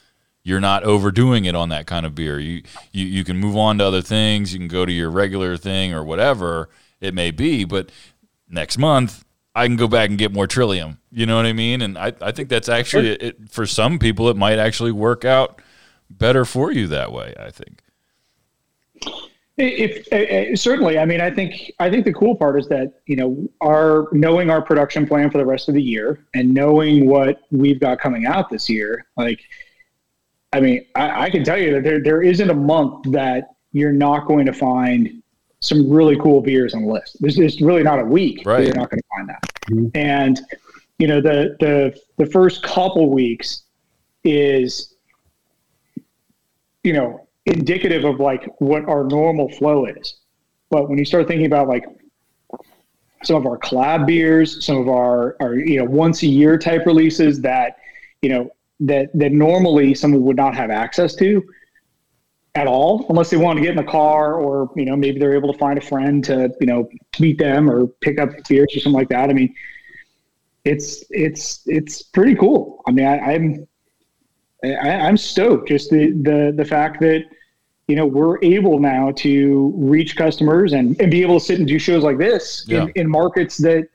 [0.42, 2.38] you're not overdoing it on that kind of beer.
[2.38, 2.62] You
[2.92, 4.54] you, you can move on to other things.
[4.54, 7.92] You can go to your regular thing or whatever it may be but
[8.48, 9.22] next month
[9.54, 10.98] i can go back and get more trillium.
[11.12, 11.82] You know what i mean?
[11.82, 15.60] And i, I think that's actually it, for some people it might actually work out
[16.10, 17.82] better for you that way i think
[19.60, 23.00] If, uh, uh, certainly, I mean, I think I think the cool part is that
[23.06, 27.08] you know our knowing our production plan for the rest of the year and knowing
[27.08, 29.06] what we've got coming out this year.
[29.16, 29.40] Like,
[30.52, 33.90] I mean, I, I can tell you that there there isn't a month that you're
[33.92, 35.20] not going to find
[35.58, 37.16] some really cool beers on the list.
[37.20, 38.58] There's, there's really not a week Right.
[38.58, 39.90] where you're not going to find that.
[39.96, 40.40] And
[41.00, 43.64] you know, the the the first couple weeks
[44.22, 44.94] is
[46.88, 50.14] you know indicative of like what our normal flow is.
[50.70, 51.84] But when you start thinking about like
[53.24, 56.86] some of our collab beers, some of our, our you know once a year type
[56.86, 57.76] releases that
[58.22, 61.44] you know that that normally someone would not have access to
[62.54, 65.34] at all unless they want to get in the car or you know maybe they're
[65.34, 66.88] able to find a friend to you know
[67.20, 69.28] meet them or pick up beers or something like that.
[69.28, 69.54] I mean,
[70.64, 72.82] it's it's it's pretty cool.
[72.86, 73.68] I mean, I, I'm
[74.64, 77.24] I, I'm stoked just the the the fact that
[77.86, 81.66] you know we're able now to reach customers and, and be able to sit and
[81.68, 82.82] do shows like this Yeah.
[82.82, 83.88] in, in markets that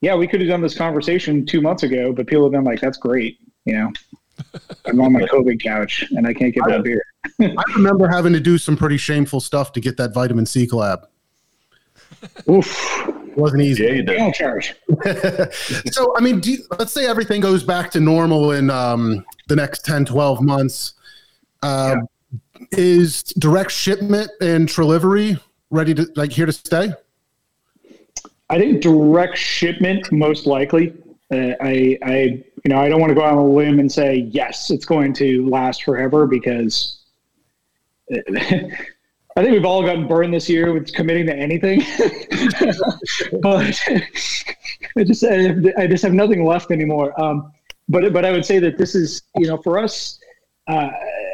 [0.00, 2.80] yeah we could have done this conversation two months ago but people have been like
[2.80, 3.92] that's great you know
[4.86, 7.04] I'm on my COVID couch and I can't get that beer.
[7.40, 11.04] I remember having to do some pretty shameful stuff to get that vitamin C collab.
[12.50, 13.08] Oof.
[13.34, 13.82] It wasn't easy.
[13.82, 14.16] Yeah, you did.
[14.16, 14.74] Don't charge.
[15.90, 19.56] so, I mean, do you, let's say everything goes back to normal in um, the
[19.56, 20.94] next 10, 12 months.
[21.62, 21.96] Uh,
[22.70, 25.36] Is direct shipment and delivery
[25.70, 26.92] ready to, like, here to stay?
[28.50, 30.94] I think direct shipment most likely.
[31.32, 33.90] Uh, I, I, you know, I don't want to go out on a limb and
[33.90, 37.00] say yes, it's going to last forever because
[39.36, 41.80] I think we've all gotten burned this year with committing to anything.
[43.42, 43.80] but
[44.96, 47.20] I just, I just have nothing left anymore.
[47.20, 47.52] Um,
[47.88, 50.20] but, but I would say that this is, you know, for us,
[50.68, 50.88] uh,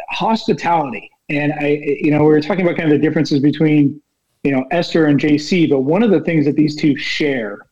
[0.09, 1.11] hospitality.
[1.29, 4.01] And I, you know, we were talking about kind of the differences between,
[4.45, 7.67] you know, Esther and JC, but one of the things that these two share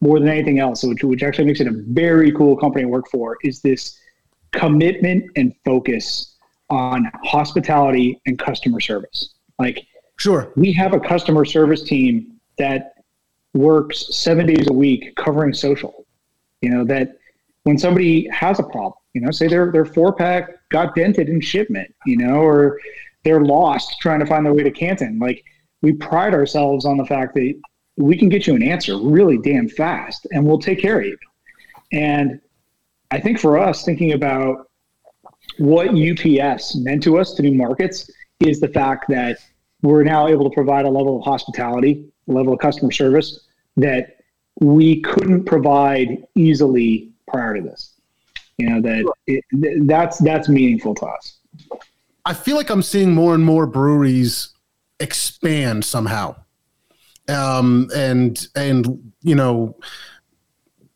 [0.00, 3.08] more than anything else, which, which actually makes it a very cool company to work
[3.10, 3.98] for, is this
[4.50, 6.36] commitment and focus
[6.68, 9.34] on hospitality and customer service.
[9.58, 9.86] Like,
[10.16, 10.52] Sure.
[10.56, 12.94] we have a customer service team that
[13.54, 16.06] works seven days a week covering social.
[16.60, 17.16] You know, that
[17.62, 21.40] when somebody has a problem, you know, say their their four pack got dented in
[21.40, 22.78] shipment, you know, or
[23.24, 25.18] they're lost trying to find their way to Canton.
[25.18, 25.44] Like
[25.82, 27.60] we pride ourselves on the fact that
[27.96, 31.18] we can get you an answer really damn fast and we'll take care of you.
[31.92, 32.40] And
[33.10, 34.68] I think for us, thinking about
[35.58, 38.10] what UPS meant to us to new markets
[38.40, 39.38] is the fact that
[39.82, 44.16] we're now able to provide a level of hospitality, a level of customer service that
[44.60, 47.94] we couldn't provide easily prior to this.
[48.56, 49.44] You know that it,
[49.86, 51.38] that's that's meaningful to us.
[52.24, 54.50] I feel like I'm seeing more and more breweries
[55.00, 56.36] expand somehow.
[57.28, 59.76] Um, and, and, you know,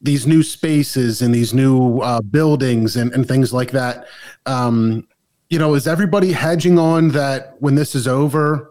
[0.01, 4.07] these new spaces and these new uh, buildings and, and things like that.
[4.47, 5.07] Um,
[5.53, 8.71] you know, is everybody hedging on that when this is over?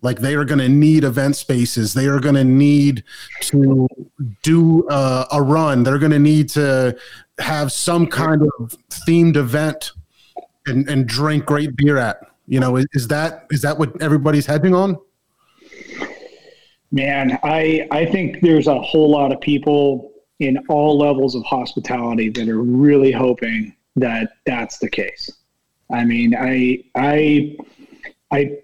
[0.00, 1.92] Like they are going to need event spaces.
[1.92, 3.04] They are going to need
[3.40, 3.86] to
[4.42, 5.82] do uh, a run.
[5.82, 6.96] They're going to need to
[7.38, 9.92] have some kind of themed event
[10.64, 12.22] and, and drink great beer at.
[12.46, 14.96] You know, is, is that is that what everybody's hedging on?
[16.92, 22.30] Man, I I think there's a whole lot of people in all levels of hospitality
[22.30, 25.30] that are really hoping that that's the case.
[25.90, 27.56] I mean, I I
[28.30, 28.58] I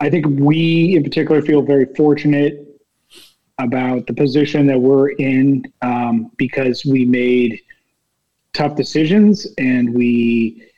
[0.00, 2.64] I think we in particular feel very fortunate
[3.58, 7.60] about the position that we're in um, because we made
[8.52, 10.68] tough decisions and we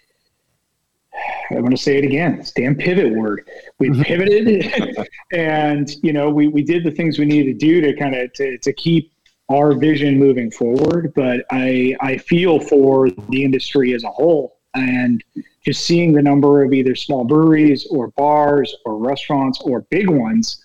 [1.50, 2.34] I want to say it again.
[2.34, 3.48] It's damn pivot word.
[3.78, 4.72] We pivoted,
[5.32, 8.32] and you know, we we did the things we needed to do to kind of
[8.34, 9.12] to, to keep
[9.50, 11.12] our vision moving forward.
[11.14, 15.22] But I I feel for the industry as a whole, and
[15.64, 20.64] just seeing the number of either small breweries or bars or restaurants or big ones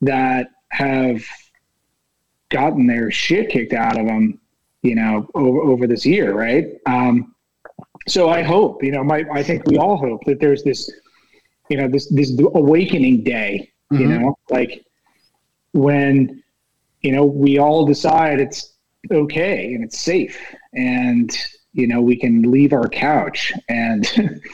[0.00, 1.22] that have
[2.50, 4.38] gotten their shit kicked out of them,
[4.82, 6.66] you know, over, over this year, right?
[6.86, 7.34] Um,
[8.08, 10.90] so I hope, you know, my, I think we all hope that there's this,
[11.68, 14.20] you know, this, this awakening day, you Mhm.
[14.20, 14.84] know, like
[15.72, 16.42] when,
[17.02, 18.74] you know, we all decide it's
[19.10, 20.38] okay and it's safe
[20.74, 21.36] and,
[21.72, 24.40] you know, we can leave our couch and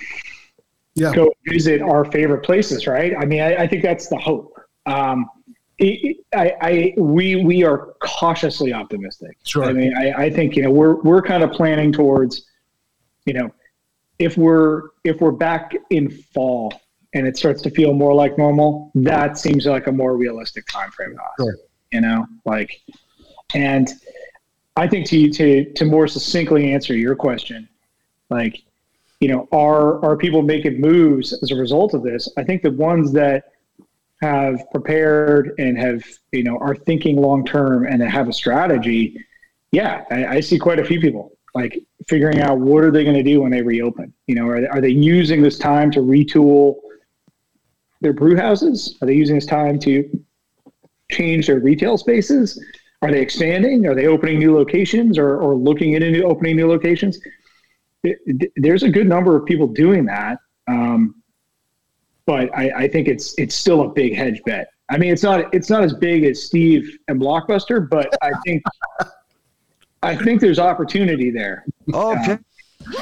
[0.94, 1.14] Yeah.
[1.14, 3.14] go visit our favorite places, right?
[3.16, 4.58] I mean, I, I think that's the hope.
[4.86, 5.30] Um,
[5.78, 9.36] it, I, I, we, we are cautiously optimistic.
[9.44, 9.62] Sure.
[9.62, 12.46] I mean, I, I think you know we're we're kind of planning towards,
[13.26, 13.52] you know,
[14.18, 16.74] if we're if we're back in fall
[17.14, 20.90] and it starts to feel more like normal, that seems like a more realistic time
[20.90, 21.30] frame to us.
[21.38, 21.56] Sure.
[21.92, 22.80] You know, like,
[23.54, 23.88] and
[24.79, 27.68] I think to to to more succinctly answer your question,
[28.31, 28.62] like,
[29.20, 32.29] you know, are are people making moves as a result of this?
[32.37, 33.53] I think the ones that
[34.22, 36.03] have prepared and have
[36.33, 39.24] you know are thinking long term and have a strategy
[39.70, 43.16] yeah I, I see quite a few people like figuring out what are they going
[43.16, 44.12] to do when they reopen?
[44.26, 46.76] You know are they, are they using this time to retool
[48.01, 48.97] their brew houses?
[49.03, 50.09] Are they using this time to
[51.11, 52.61] change their retail spaces
[53.03, 56.68] are they expanding are they opening new locations or, or looking into new opening new
[56.68, 57.18] locations
[58.05, 60.38] Th- th- there's a good number of people doing that
[60.68, 61.14] um,
[62.28, 64.68] but I, I think it's it's still a big hedge bet.
[64.90, 68.62] I mean, it's not it's not as big as Steve and Blockbuster, but I think
[70.03, 71.64] I think there's opportunity there.
[71.92, 72.38] Okay.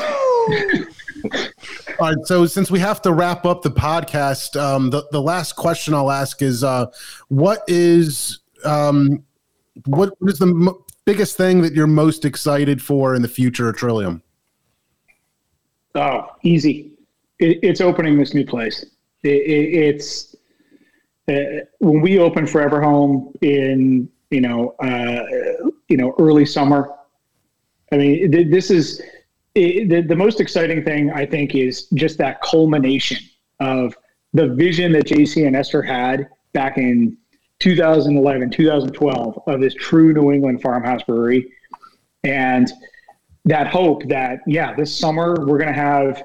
[1.98, 2.16] All right.
[2.24, 6.12] So since we have to wrap up the podcast, um, the, the last question I'll
[6.12, 6.86] ask is, uh,
[7.28, 9.24] what is, um,
[9.84, 10.74] what is the m-
[11.04, 14.22] biggest thing that you're most excited for in the future of Trillium?
[15.94, 16.92] Oh, easy.
[17.38, 18.84] It, it's opening this new place.
[19.22, 20.36] It, it, it's
[21.28, 26.92] uh, when we opened Forever Home in you know uh, you know early summer.
[27.92, 29.02] I mean, th- this is
[29.54, 31.10] the the most exciting thing.
[31.10, 33.18] I think is just that culmination
[33.60, 33.96] of
[34.34, 37.16] the vision that JC and Esther had back in
[37.60, 41.52] 2011, 2012 of this true New England farmhouse brewery,
[42.24, 42.70] and
[43.44, 46.22] that hope that yeah, this summer we're going to have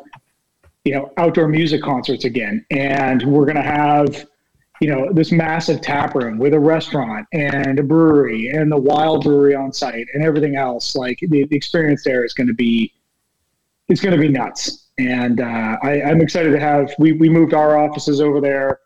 [0.84, 4.28] you know outdoor music concerts again, and we're going to have
[4.82, 9.24] you know this massive tap room with a restaurant and a brewery and the wild
[9.24, 10.96] brewery on site and everything else.
[10.96, 12.92] Like the, the experience there is going to be
[13.92, 14.88] it's going to be nuts.
[14.98, 18.80] And uh, I, I'm excited to have we we moved our offices over there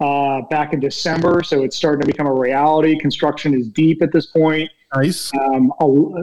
[0.00, 2.98] uh, back in December, so it's starting to become a reality.
[2.98, 4.70] Construction is deep at this point.
[4.94, 5.30] Nice.
[5.34, 5.72] Um,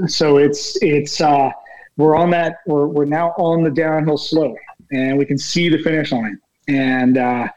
[0.08, 1.52] so it's it's uh,
[1.96, 4.58] we're on that we're we're now on the downhill slope,
[4.92, 7.48] and we can see the finish line, and uh,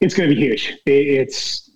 [0.00, 0.78] it's going to be huge.
[0.86, 1.70] It, it's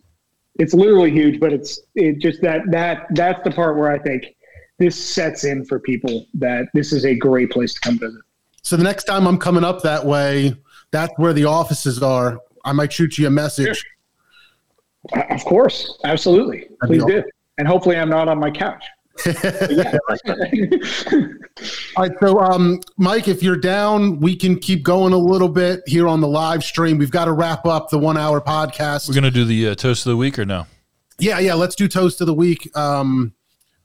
[0.58, 4.34] it's literally huge, but it's it just that that that's the part where I think
[4.78, 8.20] this sets in for people that this is a great place to come visit.
[8.62, 10.54] So the next time I'm coming up that way,
[10.90, 12.40] that's where the offices are.
[12.64, 13.84] I might shoot you a message.
[15.12, 17.24] Uh, Of course, absolutely, That'd be please do,
[17.58, 18.84] and hopefully I'm not on my couch.
[19.26, 19.32] All
[22.04, 26.06] right, so um, Mike, if you're down, we can keep going a little bit here
[26.06, 26.98] on the live stream.
[26.98, 29.08] We've got to wrap up the one hour podcast.
[29.08, 30.66] We're gonna do the uh, toast of the week or no?
[31.18, 31.54] Yeah, yeah.
[31.54, 32.70] Let's do toast of the week.
[32.76, 33.32] Um,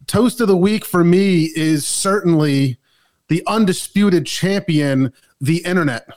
[0.06, 2.78] toast of the week for me is certainly
[3.30, 6.08] the undisputed champion, the internet.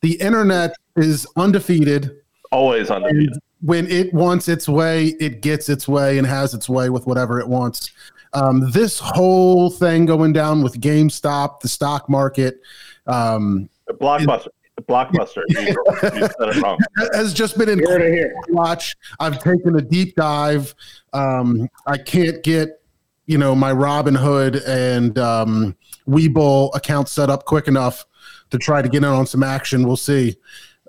[0.00, 2.20] The internet is undefeated.
[2.52, 3.38] Always undefeated.
[3.62, 7.40] When it wants its way, it gets its way and has its way with whatever
[7.40, 7.90] it wants.
[8.32, 12.60] Um, this whole thing going down with GameStop, the stock market,
[13.06, 14.48] um, Blockbuster.
[14.82, 15.42] Blockbuster.
[15.48, 16.78] You, you it wrong.
[17.12, 18.34] has just been in Here here.
[18.48, 18.96] watch.
[19.18, 20.74] I've taken a deep dive.
[21.12, 22.80] Um, I can't get,
[23.26, 25.76] you know, my Robinhood and um,
[26.08, 28.06] Webull account set up quick enough
[28.50, 29.86] to try to get in on some action.
[29.86, 30.36] We'll see.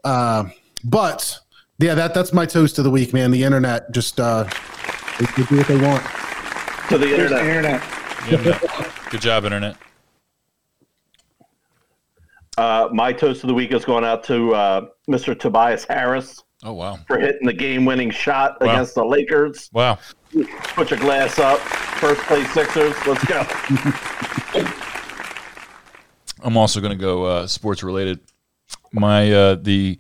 [0.04, 0.46] Uh,
[0.84, 1.40] but
[1.80, 3.32] yeah, that that's my toast of the week, man.
[3.32, 4.44] The internet just uh,
[5.20, 6.04] they, they do what they want.
[6.90, 7.82] To the There's the internet.
[8.28, 8.62] internet.
[8.62, 9.10] Internet.
[9.10, 9.76] Good job, internet.
[12.58, 15.38] Uh, my toast of the week is going out to uh, Mr.
[15.40, 18.70] Tobias Harris Oh wow, for hitting the game-winning shot Wow.
[18.72, 19.70] against the Lakers.
[19.74, 19.98] wow.
[20.76, 21.60] Put your glass up.
[21.60, 22.94] First place Sixers.
[23.08, 23.46] Let's go.
[26.44, 28.20] I'm also going to go uh, sports related.
[28.92, 30.00] My uh, the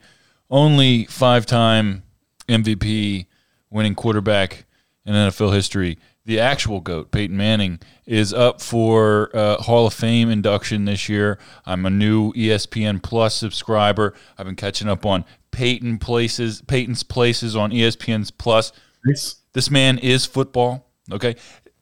[0.50, 2.04] only five time
[2.48, 3.26] MVP
[3.70, 4.66] winning quarterback
[5.06, 10.30] in NFL history, the actual goat Peyton Manning, is up for uh, Hall of Fame
[10.30, 11.40] induction this year.
[11.66, 14.14] I'm a new ESPN Plus subscriber.
[14.38, 18.72] I've been catching up on Peyton places, Peyton's places on ESPN's Plus
[19.06, 19.36] Nice.
[19.54, 20.88] this man is football.
[21.12, 21.36] Okay.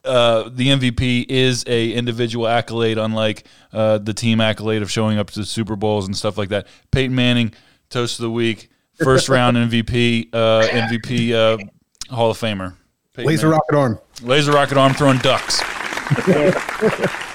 [0.06, 5.30] Uh, the MVP is a individual accolade, unlike uh, the team accolade of showing up
[5.32, 6.68] to Super Bowls and stuff like that.
[6.92, 7.54] Peyton Manning,
[7.90, 12.76] toast of the week, first round MVP, uh, MVP uh, Hall of Famer.
[13.14, 13.60] Peyton Laser Manning.
[13.60, 14.00] rocket arm.
[14.24, 15.62] laser rocket arm throwing ducks.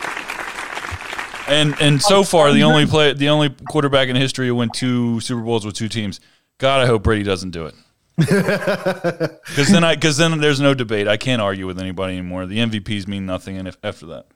[1.48, 5.20] and and so far the only play the only quarterback in history who went two
[5.20, 6.20] Super Bowls with two teams.
[6.58, 7.74] God, I hope Brady doesn't do it.
[9.54, 11.08] Because then I because then there's no debate.
[11.08, 12.46] I can't argue with anybody anymore.
[12.46, 14.26] The MVPs mean nothing, and if after that,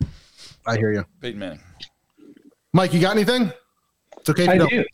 [0.67, 1.61] I hear you, Peyton Manning.
[2.73, 2.93] Mike.
[2.93, 3.53] You got anything?
[4.19, 4.87] It's okay if you I don't.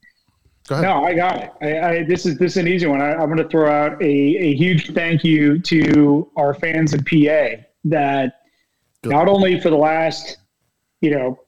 [0.67, 0.85] Go ahead.
[0.85, 1.51] No, I got it.
[1.61, 3.03] I, I, this is this is an easy one.
[3.03, 7.05] I, I'm going to throw out a, a huge thank you to our fans in
[7.05, 8.41] PA that
[9.03, 9.13] Good.
[9.13, 10.39] not only for the last,
[11.01, 11.39] you know,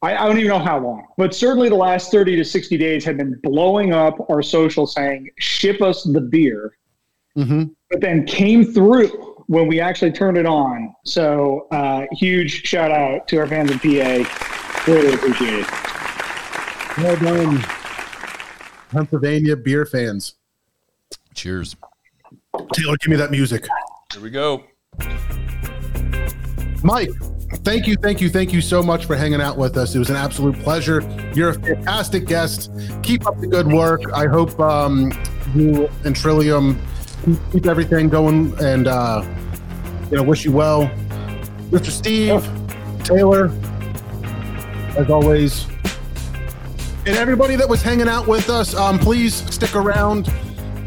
[0.00, 3.04] I, I don't even know how long, but certainly the last 30 to 60 days
[3.04, 6.76] have been blowing up our social saying, ship us the beer,
[7.34, 9.08] hmm but then came through
[9.46, 10.94] when we actually turned it on.
[11.06, 14.84] So uh, huge shout out to our fans in PA.
[14.86, 15.66] Really appreciate it.
[16.98, 17.64] Well done,
[18.90, 20.34] Pennsylvania beer fans.
[21.34, 21.76] Cheers.
[22.74, 23.66] Taylor, give me that music.
[24.12, 24.64] Here we go.
[26.82, 27.10] Mike,
[27.50, 29.94] thank you, thank you, thank you so much for hanging out with us.
[29.94, 31.00] It was an absolute pleasure.
[31.34, 32.70] You're a fantastic guest.
[33.02, 34.02] Keep up the good work.
[34.12, 35.12] I hope um,
[35.54, 36.80] you and Trillium
[37.52, 39.24] keep, everything going, and uh,
[40.10, 40.88] you know, wish you well,
[41.70, 41.90] Mr.
[41.90, 42.48] Steve,
[43.04, 43.50] Taylor,
[44.96, 45.66] as always,
[47.06, 48.74] and everybody that was hanging out with us.
[48.74, 50.30] Um, please stick around.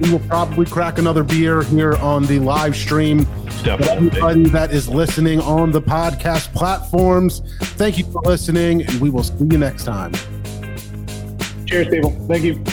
[0.02, 3.24] We will probably crack another beer here on the live stream.
[3.64, 4.08] Definitely.
[4.08, 7.42] Everybody that is listening on the podcast platforms,
[7.78, 10.14] thank you for listening, and we will see you next time.
[11.66, 12.12] Cheers, people.
[12.28, 12.64] Thank you.